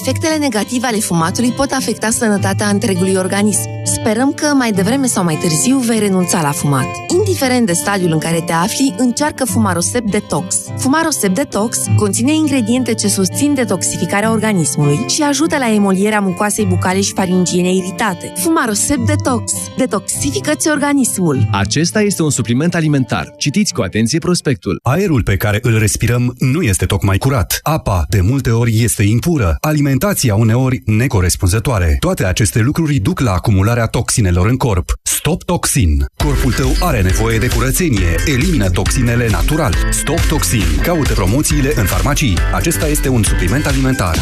Efectele 0.00 0.36
negative 0.36 0.86
ale 0.86 0.96
fumatului 0.98 1.50
pot 1.50 1.70
afecta 1.70 2.10
sănătatea 2.10 2.68
întregului 2.68 3.14
organism. 3.14 3.68
Sperăm 3.84 4.32
că 4.32 4.46
mai 4.46 4.72
devreme 4.72 5.06
sau 5.06 5.24
mai 5.24 5.38
târziu 5.40 5.78
vei 5.78 5.98
renunța 5.98 6.42
la 6.42 6.50
fumat. 6.50 6.86
Indiferent 7.08 7.66
de 7.66 7.72
stadiul 7.72 8.12
în 8.12 8.18
care 8.18 8.42
te 8.46 8.52
afli, 8.52 8.94
încearcă 8.98 9.44
Fumarosep 9.44 10.10
Detox. 10.10 10.56
Fumarosep 10.78 11.34
Detox 11.34 11.78
conține 11.96 12.34
ingrediente 12.34 12.94
ce 12.94 13.08
susțin 13.08 13.54
detoxificarea 13.54 14.30
organismului 14.30 15.04
și 15.08 15.22
ajută 15.22 15.58
la 15.58 15.72
emolierea 15.72 16.20
mucoasei 16.20 16.64
bucale 16.64 17.00
și 17.00 17.12
faringiene 17.12 17.74
iritate. 17.74 18.32
Fumarosep 18.36 18.98
Detox. 19.06 19.52
Detoxifică-ți 19.76 20.68
organismul. 20.68 21.48
Acesta 21.50 22.00
este 22.00 22.22
un 22.22 22.30
supliment 22.30 22.74
alimentar. 22.74 23.34
Citiți 23.36 23.72
cu 23.72 23.82
atenție 23.82 24.18
prospectul. 24.18 24.78
Aerul 24.82 25.22
pe 25.22 25.36
care 25.36 25.58
îl 25.62 25.78
respirăm 25.78 26.34
nu 26.38 26.62
este 26.62 26.86
tocmai 26.86 27.18
curat. 27.18 27.60
Apa, 27.62 28.04
de 28.08 28.20
multe 28.20 28.50
ori, 28.50 28.82
este 28.82 29.02
impură. 29.02 29.56
Alimentația 29.82 30.34
uneori 30.34 30.82
necorespunzătoare. 30.86 31.96
Toate 31.98 32.24
aceste 32.24 32.60
lucruri 32.60 32.98
duc 32.98 33.20
la 33.20 33.32
acumularea 33.32 33.86
toxinelor 33.86 34.46
în 34.46 34.56
corp. 34.56 34.92
Stop 35.02 35.42
Toxin. 35.42 36.04
Corpul 36.16 36.52
tău 36.52 36.70
are 36.80 37.02
nevoie 37.02 37.38
de 37.38 37.48
curățenie. 37.48 38.14
Elimină 38.26 38.70
toxinele 38.70 39.28
natural. 39.30 39.74
Stop 39.90 40.20
Toxin. 40.20 40.64
Caută 40.82 41.12
promoțiile 41.12 41.72
în 41.76 41.84
farmacii. 41.84 42.36
Acesta 42.54 42.88
este 42.88 43.08
un 43.08 43.22
supliment 43.22 43.66
alimentar. 43.66 44.16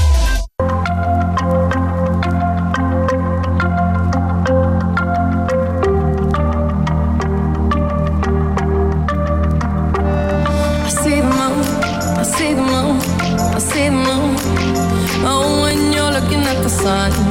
I 10.87 10.91
see 11.03 11.21
the 11.21 11.33
moon, 11.39 11.59
I 12.21 12.25
see 12.25 12.55
the 12.55 12.63
moon, 12.71 12.97
I 13.57 13.61
see 13.61 13.89
the 13.89 13.91
moon. 13.91 14.20
Oh, 16.93 16.97
when 16.97 17.13
you're 17.13 17.21
looking 17.21 17.30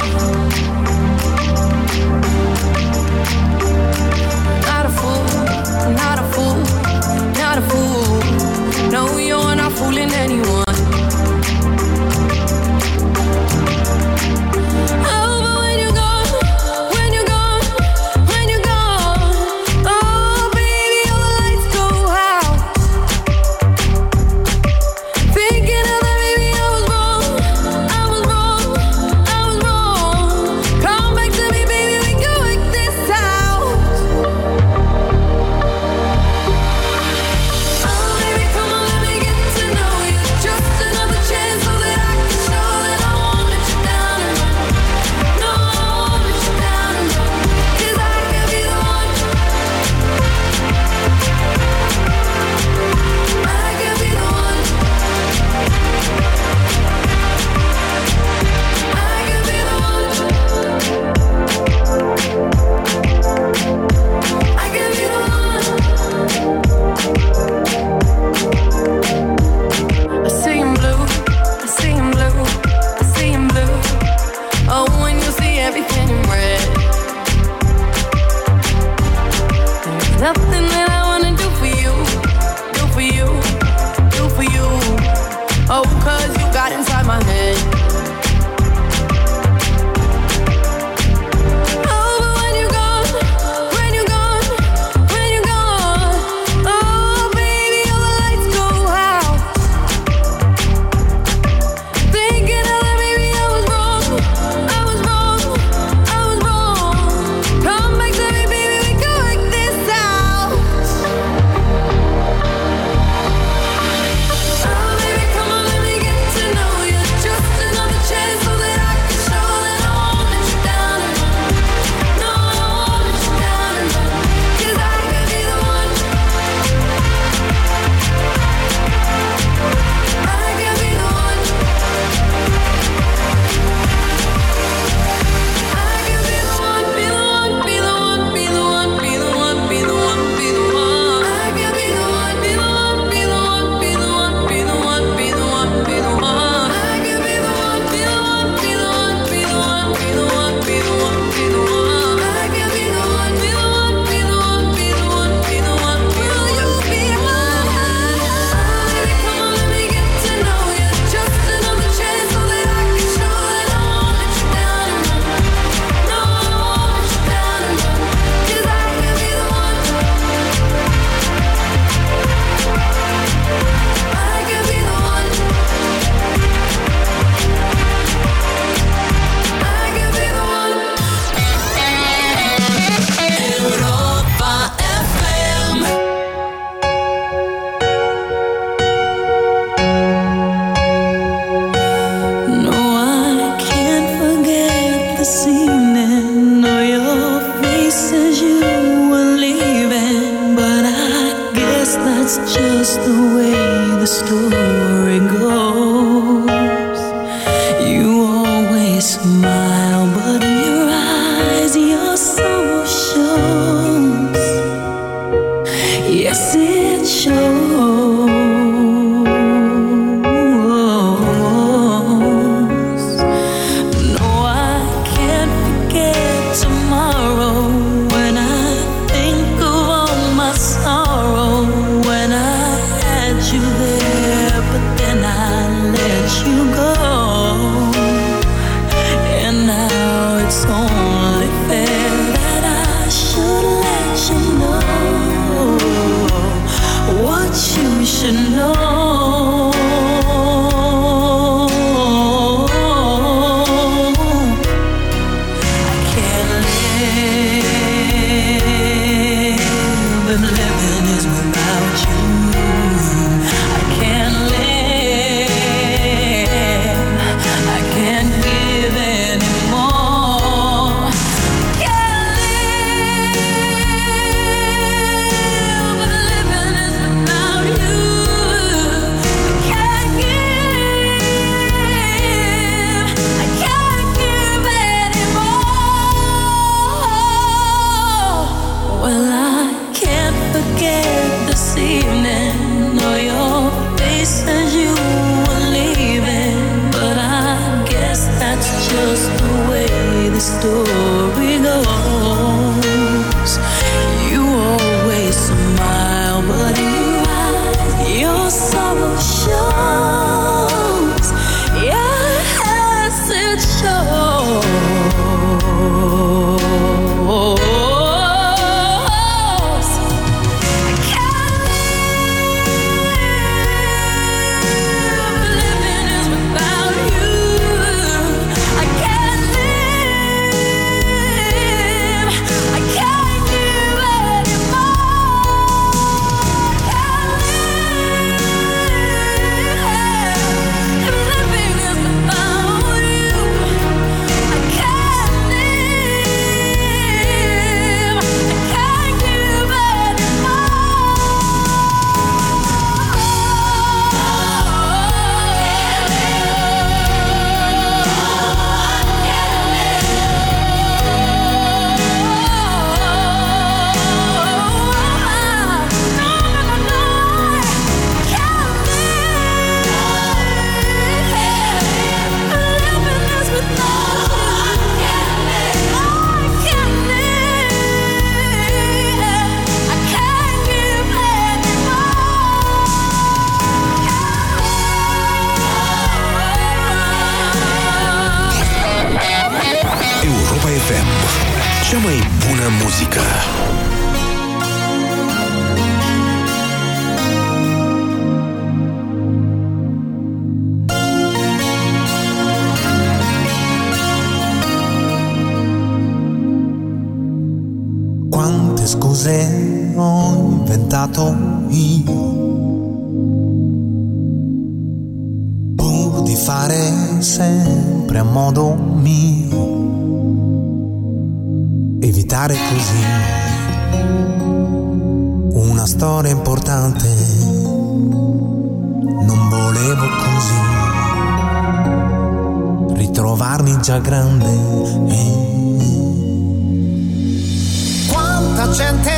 gente 438.80 439.12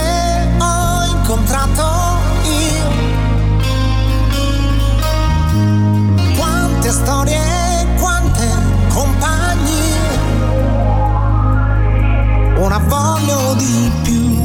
ho 0.58 1.04
incontrato 1.04 1.84
io 2.42 2.84
quante 6.36 6.90
storie, 6.90 7.86
quante 8.00 8.48
compagnie. 8.88 10.00
Ora 12.58 12.78
voglio 12.78 13.54
di 13.54 13.92
più, 14.02 14.36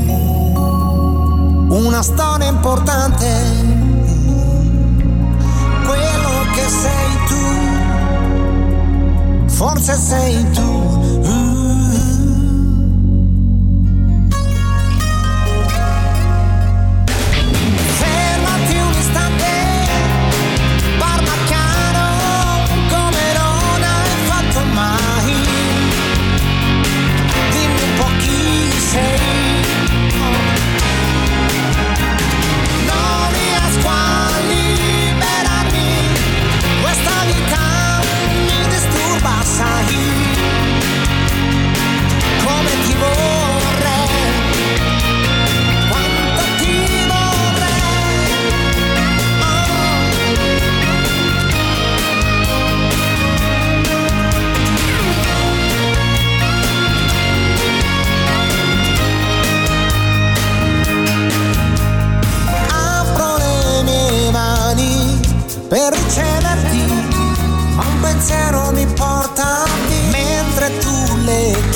una 1.75 2.03
storia 2.03 2.49
importante. 2.49 3.27
Quello 5.84 6.45
che 6.53 6.67
sei 6.69 7.17
tu, 7.27 7.43
forse 9.47 9.95
sei 9.95 10.51
tu. 10.51 10.76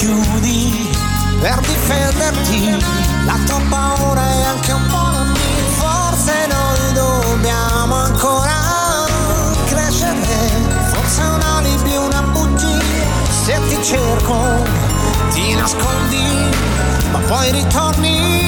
Chiudi 0.02 0.90
per 1.40 1.60
difenderti. 1.60 2.84
La 3.26 3.38
tua 3.46 3.62
paura 3.70 4.22
è 4.22 4.42
anche 4.44 4.72
un 4.72 4.88
po' 4.88 5.10
la 5.12 5.24
mia. 5.24 5.40
Forse 5.78 6.48
noi 6.48 6.94
dobbiamo 6.94 7.96
ancora 7.96 9.06
crescere, 9.66 10.50
forse 10.92 11.22
un 11.22 11.42
alibi, 11.42 11.96
una 11.98 12.22
bugia. 12.24 12.80
Se 13.44 13.60
ti 13.68 13.84
cerco, 13.84 14.38
ti 15.34 15.54
nascondi, 15.54 16.50
ma 17.12 17.20
poi 17.20 17.52
ritorni. 17.52 18.41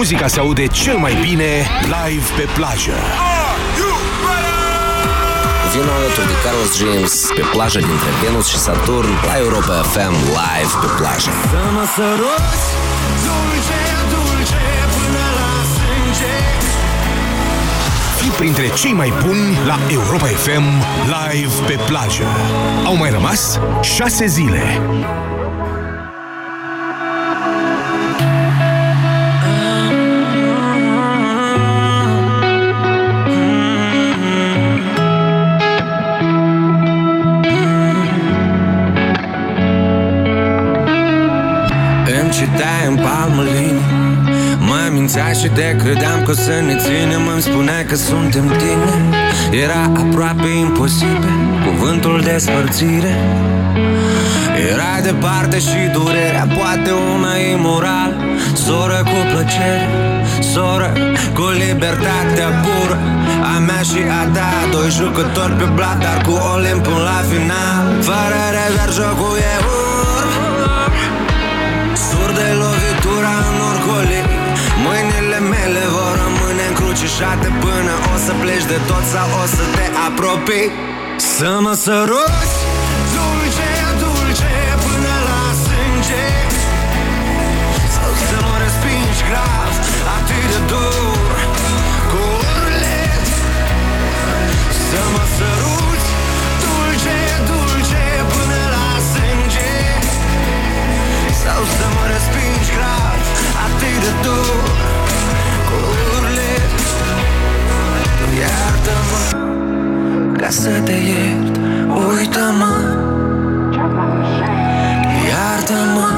Muzica 0.00 0.28
se 0.28 0.40
aude 0.40 0.66
cel 0.66 0.96
mai 0.96 1.14
bine 1.20 1.66
live 1.82 2.26
pe 2.36 2.48
plajă. 2.54 2.96
Vino 5.72 5.92
alături 5.92 6.26
de 6.26 6.36
Carlos 6.44 6.76
James 6.76 7.12
pe 7.34 7.44
plaja 7.52 7.78
dintre 7.78 8.10
Venus 8.22 8.46
și 8.46 8.56
Saturn 8.56 9.08
la 9.26 9.38
Europa 9.38 9.72
FM 9.92 10.14
live 10.38 10.72
pe 10.80 10.88
plajă. 10.98 11.30
Să 11.50 11.62
mă 11.76 11.84
săruți 11.96 12.66
dulce, 13.24 13.80
dulce 14.12 14.62
până 14.94 15.24
la 15.38 15.52
sânge 15.74 16.36
Fii 18.20 18.30
printre 18.30 18.70
cei 18.74 18.92
mai 18.92 19.12
buni 19.24 19.58
la 19.66 19.78
Europa 19.88 20.26
FM 20.26 20.66
live 21.16 21.54
pe 21.66 21.78
plajă. 21.86 22.26
Au 22.84 22.96
mai 22.96 23.10
rămas 23.10 23.60
6 23.80 24.26
zile. 24.26 24.80
Mă 45.20 45.26
mințea 45.26 45.42
și 45.42 45.54
de 45.54 45.76
credeam 45.82 46.22
că 46.24 46.30
o 46.30 46.34
să 46.34 46.54
ne 46.66 46.76
ținem 46.76 47.26
Îmi 47.32 47.42
spunea 47.42 47.84
că 47.84 47.96
suntem 47.96 48.46
tine 48.60 48.90
Era 49.64 49.82
aproape 50.02 50.48
imposibil 50.48 51.36
Cuvântul 51.66 52.20
de 52.24 52.36
spărțire. 52.38 53.14
Era 54.70 54.92
departe 55.02 55.58
și 55.58 55.80
durerea 55.92 56.46
Poate 56.58 56.90
una 57.14 57.34
imoral 57.54 58.12
Soră 58.64 59.00
cu 59.10 59.18
plăcere 59.30 59.88
Soră 60.52 60.92
cu 61.34 61.44
libertatea 61.64 62.48
pură. 62.62 62.98
A 63.54 63.58
mea 63.58 63.82
și 63.90 64.00
a 64.20 64.22
ta 64.34 64.50
Doi 64.70 64.90
jucători 64.90 65.52
pe 65.52 65.66
blat 65.74 65.98
Dar 65.98 66.18
cu 66.26 66.32
Olimp 66.54 66.82
până 66.82 67.02
la 67.10 67.20
final. 67.30 67.84
Fără 68.08 68.40
rezerv 68.56 68.92
jocul 68.98 69.36
e 69.52 69.60
urmă 77.24 78.16
să 78.26 78.32
pleci 78.40 78.66
de 78.72 78.78
tot 78.88 79.04
sau 79.14 79.28
o 79.42 79.44
să 79.56 79.64
te 79.76 79.86
apropii. 80.08 80.68
Să 81.36 81.50
mă 81.64 81.74
săruți! 81.84 82.56
Dulce, 83.14 83.72
dulce, 84.00 84.54
până 84.84 85.14
la 85.28 85.42
sânge. 85.64 86.26
Sau 87.96 88.10
să 88.26 88.36
mă 88.46 88.54
respingi 88.64 89.22
grav, 89.28 89.72
atât 90.16 90.44
de 90.52 90.60
dur 90.70 91.36
Cu 92.10 92.20
urlet 92.56 93.26
Să 94.88 95.02
mă 95.14 95.24
săruți! 95.36 96.08
Dulce, 96.62 97.18
dulce, 97.48 98.04
până 98.32 98.60
la 98.74 98.88
sânge. 99.10 99.72
Sau 101.42 101.60
să 101.76 101.84
mă 101.94 102.04
respingi 102.14 102.70
grav, 102.76 103.20
atât 103.64 103.96
de 104.04 104.12
dur 104.24 104.76
Cu 105.68 105.76
urlet 105.84 106.19
Iartă-mă 108.40 109.22
ca 110.36 110.50
să 110.50 110.70
te 110.84 110.92
iert. 110.92 111.56
Uită-mă. 111.88 112.72
Iartă-mă 115.28 116.08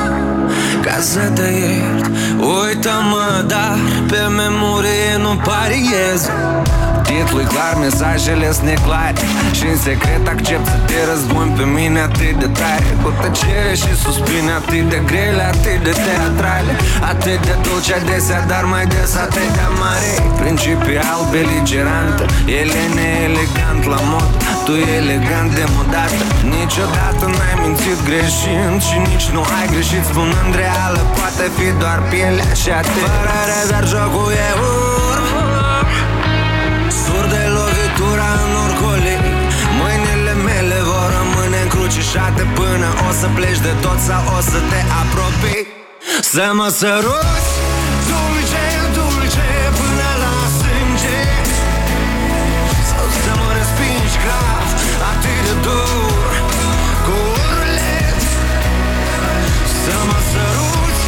ca 0.83 0.99
să 1.01 1.31
te 1.35 1.43
iert. 1.43 2.07
Uită-mă, 2.39 3.45
dar 3.47 3.79
pe 4.09 4.21
memorie 4.37 5.17
nu 5.19 5.41
pariez 5.45 6.31
Titlul 7.13 7.47
clar, 7.55 7.75
mesajele 7.87 8.47
sunt 8.57 8.69
neclare 8.73 9.25
și 9.59 9.65
în 9.73 9.79
secret 9.87 10.25
accept 10.35 10.67
să 10.73 10.79
te 10.89 10.99
răzbun 11.11 11.49
pe 11.59 11.65
mine 11.77 12.01
atât 12.09 12.35
de 12.43 12.49
tare 12.61 12.91
Cu 13.03 13.11
tăcere 13.21 13.73
și 13.83 13.93
suspine 14.05 14.53
atât 14.61 14.85
de 14.93 15.01
grele, 15.11 15.43
atât 15.53 15.79
de 15.87 15.93
teatrale 16.07 16.73
Atât 17.13 17.39
de 17.47 17.55
dulce 17.65 17.93
adesea, 18.01 18.41
dar 18.53 18.65
mai 18.73 18.85
des 18.95 19.13
atât 19.27 19.51
de 19.59 19.67
mare 19.81 20.13
Principial 20.43 21.21
beligerantă, 21.33 22.25
ele 22.61 22.83
neelegant 22.97 23.83
la 23.93 24.01
mod 24.13 24.31
Tu 24.67 24.75
elegant 24.99 25.51
demodată 25.59 26.23
Niciodată 26.57 27.25
n-ai 27.35 27.55
mințit 27.63 27.99
greșind 28.09 28.79
și 28.89 28.97
nici 29.09 29.29
nu 29.35 29.43
ai 29.59 29.67
greșit 29.73 30.05
Spunând 30.11 30.53
reală, 30.63 31.01
poate 31.17 31.45
fi 31.57 31.67
doar 31.83 31.99
pielea 32.11 32.51
și 32.63 32.71
atât. 32.81 33.07
Fără 33.15 33.37
rezerv 33.53 33.87
jocul 33.93 34.31
e 34.47 34.51
urm 34.67 34.92
o 43.09 43.11
să 43.21 43.29
pleci 43.35 43.61
de 43.67 43.73
tot 43.85 43.99
sau 44.09 44.23
o 44.37 44.41
să 44.51 44.59
te 44.71 44.81
apropii. 45.03 45.63
Să 46.33 46.45
mă 46.59 46.69
săruți. 46.79 47.51
Dulce, 48.09 48.67
dulce, 48.97 49.49
până 49.79 50.11
la 50.23 50.35
sânge. 50.59 51.23
Sau 52.91 53.07
să 53.23 53.31
mă 53.41 53.51
respingi 53.59 54.17
grav, 54.25 54.67
atât 55.11 55.41
de 55.47 55.55
dur. 55.67 56.31
Cu 57.07 57.17
urlet 57.49 58.21
Să 59.83 59.97
mă 60.09 60.21
săruți. 60.31 61.03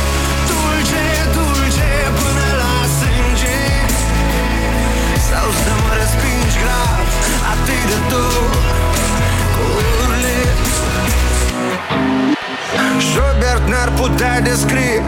Dulce, 0.50 1.04
dulce, 1.36 1.90
până 2.18 2.48
la 2.62 2.74
sânge. 2.98 3.60
Sau 5.28 5.46
să 5.62 5.72
mă 5.82 5.90
respingi 6.00 6.56
grav, 6.62 7.06
atât 7.52 7.82
de 7.90 7.98
dur. 8.10 8.52
Cu 8.52 8.62
urlet 8.70 8.93
Schubert 12.98 13.68
n-ar 13.68 13.90
putea 14.00 14.40
descrie 14.40 15.02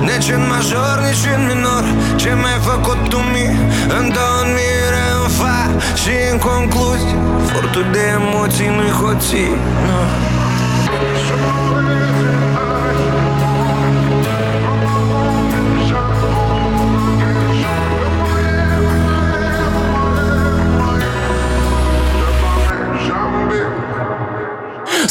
Nici 0.00 0.30
în 0.36 0.42
major, 0.48 0.96
nici 1.06 1.26
în 1.36 1.46
minor 1.46 1.84
Ce 2.16 2.28
mi-ai 2.40 2.60
făcut 2.70 3.08
tu 3.08 3.18
mie 3.32 3.56
În 3.98 4.12
două 4.16 4.38
în 4.44 4.50
mire, 4.58 5.04
în 5.22 5.28
fa 5.28 5.58
Și 6.02 6.14
în 6.32 6.38
concluzie 6.38 7.16
Furtul 7.46 7.86
de 7.92 8.02
emoții 8.18 8.68
nu-i 8.76 8.90
hoții 9.00 9.50
no. 9.86 10.00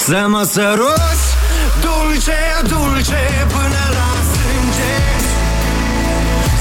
Să 0.09 0.25
mă 0.27 0.43
săruți 0.43 1.27
Dulce, 1.83 2.41
dulce, 2.71 3.23
până 3.53 3.83
la 3.97 4.11
sânge. 4.31 4.95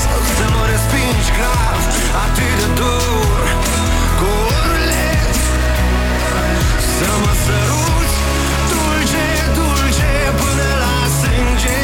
Sau 0.02 0.20
să 0.36 0.44
mă 0.54 0.62
respingi 0.72 1.30
grav, 1.36 1.80
atât 2.24 2.54
de 2.60 2.68
dur 2.78 3.42
Cu 4.20 4.30
urlet 4.60 5.36
Să 6.96 7.10
mă 7.22 7.32
săruți 7.44 8.16
Dulce, 8.70 9.26
dulce, 9.56 10.12
până 10.40 10.68
la 10.82 10.96
sânge. 11.18 11.82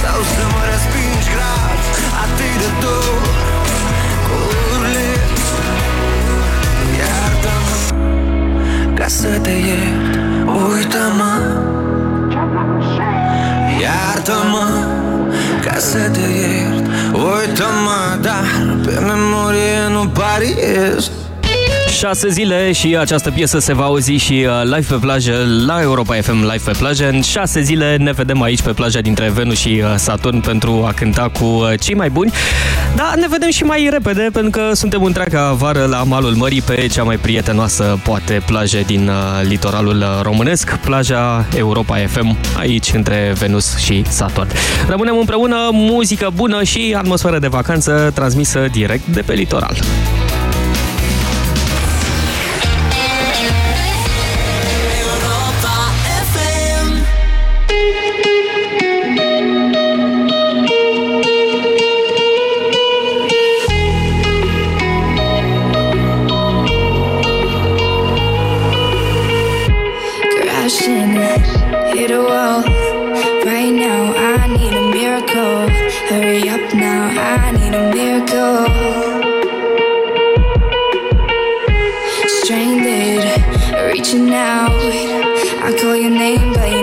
Sau 0.00 0.18
să 0.34 0.42
mă 0.54 0.62
respingi 0.72 1.28
grav, 1.34 1.78
atât 2.22 2.54
de 2.62 2.70
dur 2.82 3.36
Cu 4.26 4.36
urlet 4.74 5.38
Iartă-mă 7.00 7.76
ca 8.98 9.08
să 9.08 9.38
te 9.42 9.50
iert 9.50 9.87
nu 20.38 20.54
pariez 20.54 21.10
Șase 21.98 22.28
zile 22.28 22.72
și 22.72 22.96
această 22.96 23.30
piesă 23.30 23.58
se 23.58 23.74
va 23.74 23.84
auzi 23.84 24.12
și 24.12 24.46
uh, 24.46 24.62
live 24.64 24.86
pe 24.88 24.94
plajă 25.00 25.46
la 25.66 25.80
Europa 25.80 26.14
FM 26.14 26.40
Live 26.40 26.62
pe 26.64 26.72
plajă. 26.78 27.08
În 27.08 27.22
șase 27.22 27.60
zile 27.60 27.96
ne 27.96 28.12
vedem 28.12 28.42
aici 28.42 28.62
pe 28.62 28.72
plaja 28.72 29.00
dintre 29.00 29.28
Venus 29.28 29.58
și 29.58 29.82
uh, 29.84 29.94
Saturn 29.96 30.40
pentru 30.40 30.84
a 30.86 30.92
cânta 30.92 31.30
cu 31.38 31.44
uh, 31.44 31.72
cei 31.80 31.94
mai 31.94 32.10
buni. 32.10 32.32
Dar 32.96 33.14
ne 33.16 33.26
vedem 33.28 33.50
și 33.50 33.62
mai 33.62 33.88
repede 33.90 34.28
pentru 34.32 34.50
că 34.50 34.74
suntem 34.74 35.02
întreaga 35.02 35.52
vară 35.52 35.84
la 35.84 36.02
malul 36.02 36.34
mării 36.34 36.62
pe 36.62 36.86
cea 36.86 37.02
mai 37.02 37.16
prietenoasă 37.16 37.98
poate 38.04 38.42
plajă 38.46 38.78
din 38.86 39.10
litoralul 39.42 40.04
românesc, 40.22 40.76
plaja 40.76 41.46
Europa 41.56 41.96
FM 42.06 42.36
aici 42.58 42.92
între 42.94 43.32
Venus 43.38 43.76
și 43.76 44.02
Saturn. 44.08 44.48
Rămânem 44.88 45.18
împreună, 45.18 45.56
muzică 45.72 46.30
bună 46.34 46.62
și 46.62 46.94
atmosferă 46.96 47.38
de 47.38 47.48
vacanță 47.48 48.10
transmisă 48.14 48.68
direct 48.72 49.06
de 49.06 49.20
pe 49.20 49.32
litoral. 49.32 49.76
Out. 84.58 84.72
I 85.62 85.70
call 85.80 85.94
your 85.94 86.10
name, 86.10 86.52
but 86.52 86.77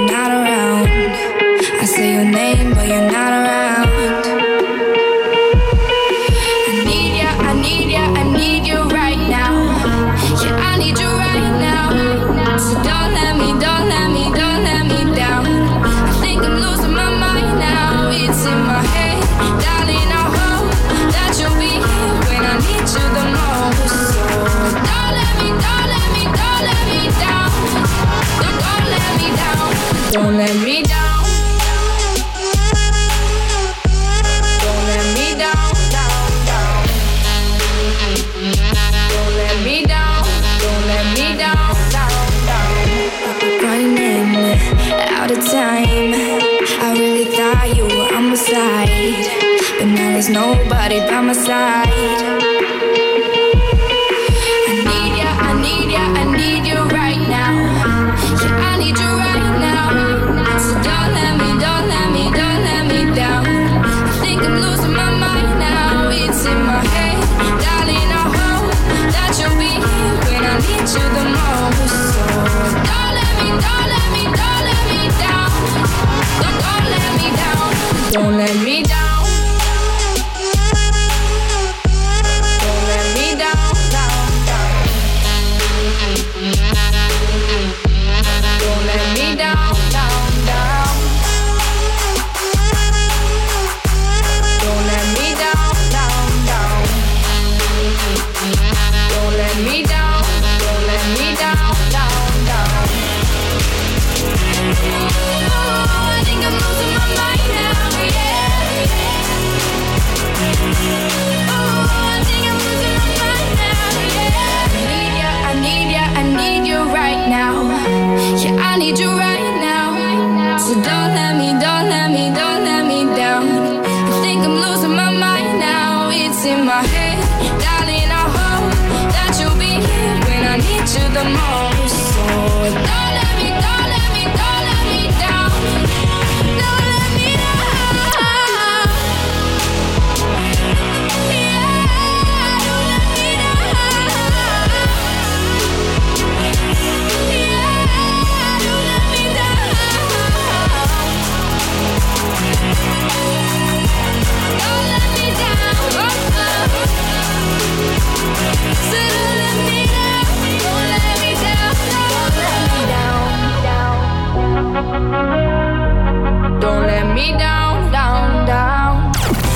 me 167.16 167.32
down, 167.32 167.92
down, 167.92 168.46
down. 168.46 168.96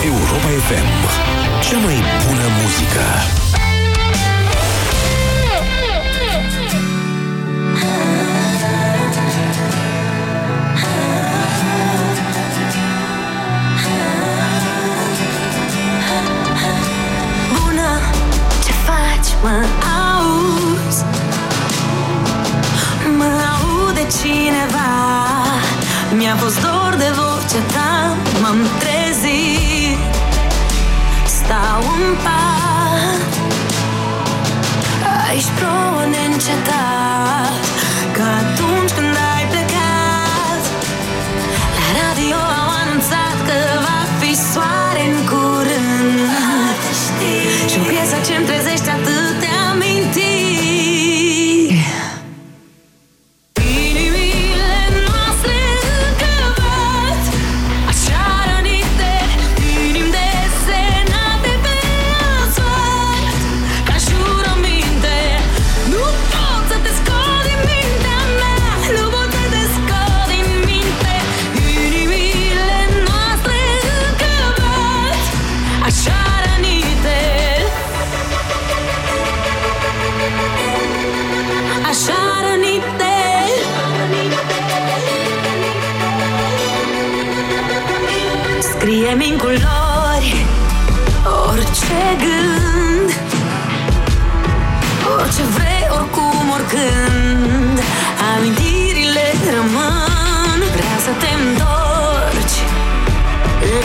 Europa 0.04 0.50
FM 0.68 0.88
Cea 1.66 1.78
mai 1.78 1.98
bună 2.26 2.48
muzică. 2.62 3.06
Bună, 17.54 17.90
ce 18.66 18.72
faci, 18.72 19.30
mă 19.44 19.66
auzi? 20.00 21.04
Mă 23.18 23.30
aude 23.52 24.08
cineva? 24.22 24.90
Mi-a 26.18 26.36
fost 26.36 26.62
dor 26.62 26.79
certat, 27.52 28.42
m-am 28.42 28.60
trezit. 28.82 30.00
Stau 31.26 31.82
în 31.96 32.06
pat. 32.26 33.30
Aici 35.28 35.50
plouă 35.58 36.04
neîncetat 36.14 37.62
Ca 38.16 38.28
atunci 38.42 38.92
când 38.98 39.16
ai 39.36 39.44
plecat 39.52 40.62
La 41.78 41.86
radio 42.00 42.40
au 42.60 42.70
anunțat 42.82 43.38
că 43.48 43.58
va 43.86 44.00
fi 44.20 44.32
soare 44.52 45.04
în 45.12 45.18
curând. 45.32 46.20
Și 47.72 47.80
piesa 47.90 48.18
ce-mi 48.28 48.46
trezește 48.46 48.79
scrie 88.90 89.12
în 89.12 89.38
culori 89.38 90.46
Orice 91.50 92.02
gând 92.24 93.10
Orice 95.18 95.44
vrei, 95.56 95.86
oricum, 95.98 96.50
oricând. 96.56 97.78
Amintirile 98.36 99.26
rămân 99.56 100.60
Vrea 100.76 100.98
să 101.06 101.12
te 101.22 101.30
întorci 101.42 102.58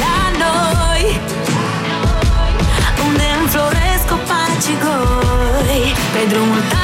La 0.02 0.20
noi. 0.44 1.20
Unde 3.06 3.26
înfloresc 3.40 4.04
copacii 4.12 4.78
goi 4.84 5.94
Pe 6.12 6.20
drumul 6.28 6.62
tău 6.70 6.83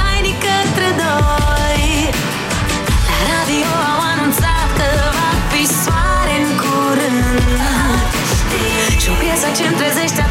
când 9.59 9.76
trezește 9.76 10.29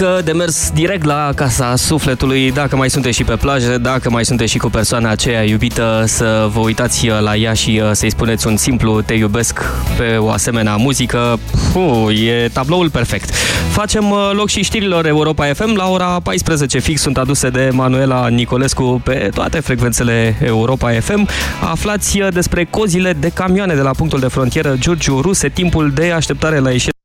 muzică 0.00 0.22
de 0.24 0.32
mers 0.32 0.70
direct 0.70 1.04
la 1.04 1.32
casa 1.34 1.76
sufletului. 1.76 2.52
Dacă 2.52 2.76
mai 2.76 2.90
sunteți 2.90 3.16
și 3.16 3.24
pe 3.24 3.36
plajă, 3.36 3.78
dacă 3.78 4.10
mai 4.10 4.24
sunteți 4.24 4.50
și 4.50 4.58
cu 4.58 4.70
persoana 4.70 5.10
aceea 5.10 5.42
iubită, 5.42 6.04
să 6.06 6.48
vă 6.52 6.60
uitați 6.60 7.08
la 7.20 7.36
ea 7.36 7.52
și 7.52 7.80
uh, 7.84 7.90
să-i 7.92 8.10
spuneți 8.10 8.46
un 8.46 8.56
simplu 8.56 9.00
te 9.00 9.14
iubesc 9.14 9.62
pe 9.96 10.16
o 10.16 10.30
asemenea 10.30 10.76
muzică. 10.76 11.38
Puh, 11.72 12.08
e 12.26 12.48
tabloul 12.52 12.90
perfect. 12.90 13.30
Facem 13.70 14.10
uh, 14.10 14.30
loc 14.32 14.48
și 14.48 14.62
știrilor 14.62 15.06
Europa 15.06 15.44
FM. 15.44 15.76
La 15.76 15.88
ora 15.88 16.20
14 16.22 16.78
fix 16.78 17.00
sunt 17.00 17.18
aduse 17.18 17.48
de 17.48 17.70
Manuela 17.72 18.28
Nicolescu 18.28 19.00
pe 19.04 19.30
toate 19.34 19.60
frecvențele 19.60 20.36
Europa 20.44 20.90
FM. 20.90 21.28
Aflați 21.60 22.20
uh, 22.20 22.28
despre 22.32 22.64
cozile 22.64 23.12
de 23.12 23.28
camioane 23.28 23.74
de 23.74 23.82
la 23.82 23.90
punctul 23.90 24.20
de 24.20 24.28
frontieră 24.28 24.74
Giurgiu 24.78 25.20
Ruse, 25.20 25.48
timpul 25.48 25.90
de 25.94 26.10
așteptare 26.10 26.58
la 26.58 26.70
ieșire 26.70 26.98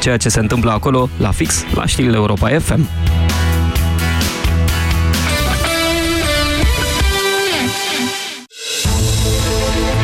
ceea 0.00 0.16
ce 0.16 0.28
se 0.28 0.40
întâmplă 0.40 0.70
acolo 0.70 1.08
la 1.18 1.30
fix 1.30 1.64
la 1.74 1.86
știrile 1.86 2.16
Europa 2.16 2.48
FM. 2.58 2.88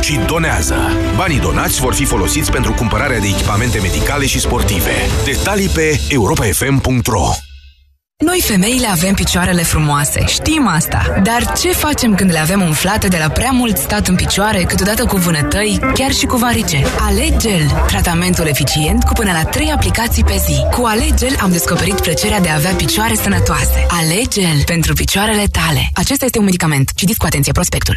și 0.00 0.18
donează. 0.26 0.76
Banii 1.16 1.40
donați 1.40 1.80
vor 1.80 1.94
fi 1.94 2.04
folosiți 2.04 2.50
pentru 2.50 2.72
cumpărarea 2.72 3.18
de 3.18 3.26
echipamente 3.26 3.78
medicale 3.80 4.26
și 4.26 4.40
sportive. 4.40 4.92
Detalii 5.24 5.68
pe 5.68 6.00
europafm.ro 6.08 7.28
Noi 8.24 8.40
femeile 8.40 8.86
avem 8.86 9.14
picioarele 9.14 9.62
frumoase, 9.62 10.24
știm 10.26 10.66
asta. 10.68 11.20
Dar 11.22 11.52
ce 11.52 11.72
facem 11.72 12.14
când 12.14 12.30
le 12.30 12.38
avem 12.38 12.62
umflate 12.62 13.08
de 13.08 13.16
la 13.18 13.28
prea 13.28 13.50
mult 13.50 13.76
stat 13.76 14.08
în 14.08 14.14
picioare, 14.14 14.62
câteodată 14.62 15.04
cu 15.04 15.16
vânătăi, 15.16 15.78
chiar 15.94 16.12
și 16.12 16.26
cu 16.26 16.36
varice? 16.36 16.82
Alegel, 17.00 17.84
tratamentul 17.86 18.46
eficient 18.46 19.04
cu 19.04 19.12
până 19.12 19.32
la 19.32 19.44
3 19.44 19.70
aplicații 19.70 20.24
pe 20.24 20.36
zi. 20.46 20.66
Cu 20.76 20.84
Alegel 20.84 21.36
am 21.40 21.50
descoperit 21.50 22.00
plăcerea 22.00 22.40
de 22.40 22.48
a 22.48 22.54
avea 22.54 22.72
picioare 22.72 23.14
sănătoase. 23.14 23.86
Alegel 23.88 24.62
pentru 24.66 24.92
picioarele 24.92 25.44
tale. 25.52 25.90
Acesta 25.94 26.24
este 26.24 26.38
un 26.38 26.44
medicament. 26.44 26.90
Citiți 26.94 27.18
cu 27.18 27.26
atenție 27.26 27.52
prospectul. 27.52 27.96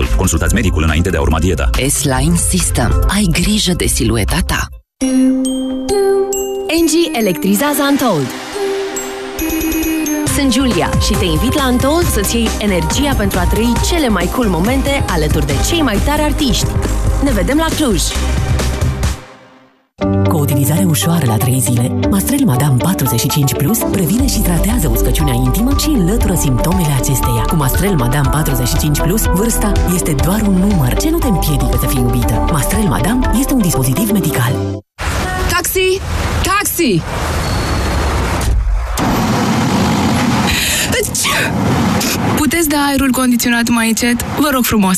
Consultați 0.15 0.53
medicul 0.53 0.83
înainte 0.83 1.09
de 1.09 1.17
a 1.17 1.21
urma 1.21 1.39
dieta. 1.39 1.69
S-Line 1.89 2.35
System. 2.35 3.03
Ai 3.07 3.27
grijă 3.31 3.73
de 3.73 3.85
silueta 3.85 4.37
ta. 4.45 4.67
Engie 6.79 7.19
electrizează 7.19 7.81
Untold. 7.89 8.27
Sunt 10.35 10.53
Julia 10.53 10.89
și 11.05 11.13
te 11.13 11.25
invit 11.25 11.53
la 11.53 11.67
Untold 11.67 12.05
să-ți 12.05 12.35
iei 12.35 12.49
energia 12.59 13.13
pentru 13.17 13.39
a 13.39 13.43
trăi 13.43 13.73
cele 13.85 14.07
mai 14.07 14.29
cool 14.35 14.47
momente 14.47 15.05
alături 15.09 15.45
de 15.45 15.53
cei 15.67 15.81
mai 15.81 15.97
tari 16.05 16.21
artiști. 16.21 16.67
Ne 17.23 17.31
vedem 17.31 17.57
la 17.57 17.75
Cluj! 17.75 18.01
Cu 20.01 20.35
o 20.35 20.39
utilizare 20.39 20.83
ușoară 20.83 21.25
la 21.25 21.37
3 21.37 21.59
zile, 21.59 21.99
Mastrel 22.09 22.43
Madame 22.45 22.77
45 22.77 23.53
Plus 23.53 23.77
previne 23.77 24.27
și 24.27 24.39
tratează 24.39 24.87
uscăciunea 24.87 25.33
intimă 25.33 25.75
și 25.77 25.89
înlătură 25.89 26.33
simptomele 26.33 26.93
acesteia. 26.99 27.41
Cu 27.47 27.55
Mastrel 27.55 27.95
Madame 27.95 28.29
45 28.31 28.99
Plus, 28.99 29.25
vârsta 29.25 29.71
este 29.93 30.15
doar 30.23 30.41
un 30.41 30.53
număr 30.53 30.97
ce 30.97 31.09
nu 31.09 31.17
te 31.17 31.27
împiedică 31.27 31.77
să 31.79 31.87
fii 31.87 31.99
iubită. 31.99 32.47
Mastrel 32.51 32.83
Madame 32.83 33.29
este 33.39 33.53
un 33.53 33.61
dispozitiv 33.61 34.11
medical. 34.11 34.53
Taxi! 35.49 35.99
Taxi! 36.43 37.01
Puteți 42.35 42.69
da 42.69 42.77
aerul 42.87 43.11
condiționat 43.11 43.69
mai 43.69 43.87
încet? 43.87 44.23
Vă 44.39 44.49
rog 44.53 44.63
frumos! 44.63 44.97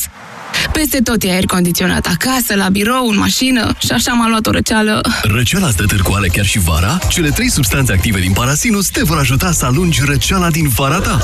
Peste 0.71 0.99
tot 0.99 1.23
e 1.23 1.31
aer 1.31 1.45
condiționat, 1.45 2.05
acasă, 2.05 2.55
la 2.55 2.69
birou, 2.69 3.07
în 3.07 3.17
mașină 3.17 3.75
și 3.77 3.91
așa 3.91 4.13
m-a 4.13 4.27
luat 4.27 4.45
o 4.45 4.51
răceală. 4.51 5.01
Răceala 5.23 5.69
stă 5.69 5.83
târcoale 5.83 6.27
chiar 6.27 6.45
și 6.45 6.59
vara? 6.59 6.99
Cele 7.09 7.29
trei 7.29 7.49
substanțe 7.49 7.93
active 7.93 8.19
din 8.19 8.33
Parasinus 8.33 8.89
te 8.89 9.03
vor 9.03 9.17
ajuta 9.17 9.51
să 9.51 9.65
alungi 9.65 10.01
răceala 10.05 10.49
din 10.49 10.67
vara 10.67 10.99
ta. 10.99 11.19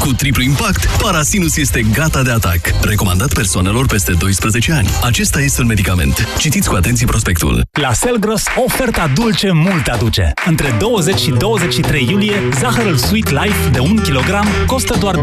Cu 0.00 0.12
triplu 0.12 0.42
impact, 0.42 0.86
Parasinus 1.02 1.56
este 1.56 1.82
gata 1.92 2.22
de 2.22 2.30
atac. 2.30 2.60
Recomandat 2.80 3.32
persoanelor 3.32 3.86
peste 3.86 4.12
12 4.12 4.72
ani. 4.72 4.88
Acesta 5.02 5.40
este 5.40 5.60
un 5.60 5.66
medicament. 5.66 6.26
Citiți 6.38 6.68
cu 6.68 6.74
atenție 6.74 7.06
prospectul. 7.06 7.62
La 7.80 7.92
Selgros, 7.92 8.42
oferta 8.66 9.10
dulce 9.14 9.50
mult 9.52 9.86
aduce. 9.86 10.32
Între 10.46 10.74
20 10.78 11.18
și 11.18 11.30
23 11.30 12.06
iulie, 12.10 12.48
zahărul 12.58 12.96
Sweet 12.96 13.30
Life 13.30 13.68
de 13.72 13.78
1 13.78 13.94
kg 13.94 14.30
costă 14.66 14.98
doar 14.98 15.14
2,99 15.14 15.22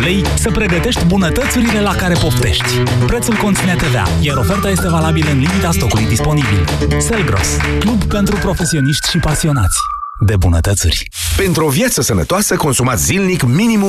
lei 0.00 0.24
să 0.34 0.50
pregătești 0.50 1.04
bunătățurile 1.04 1.80
la 1.80 1.94
care 1.94 2.14
poftești. 2.14 2.78
Prețul 3.06 3.34
conține 3.34 3.74
TVA, 3.74 4.08
iar 4.20 4.36
oferta 4.36 4.70
este 4.70 4.88
valabilă 4.88 5.30
în 5.30 5.38
limita 5.38 5.70
stocului 5.70 6.06
disponibil. 6.06 6.64
Selgros, 6.98 7.48
club 7.78 8.04
pentru 8.04 8.36
profesioniști 8.36 9.10
și 9.10 9.18
pasionați 9.18 9.78
de 10.20 10.36
bunătățuri. 10.36 11.08
Pentru 11.36 11.64
o 11.64 11.68
viață 11.68 12.02
sănătoasă, 12.02 12.56
consumați 12.56 13.04
zilnic 13.04 13.42
minimum 13.42 13.78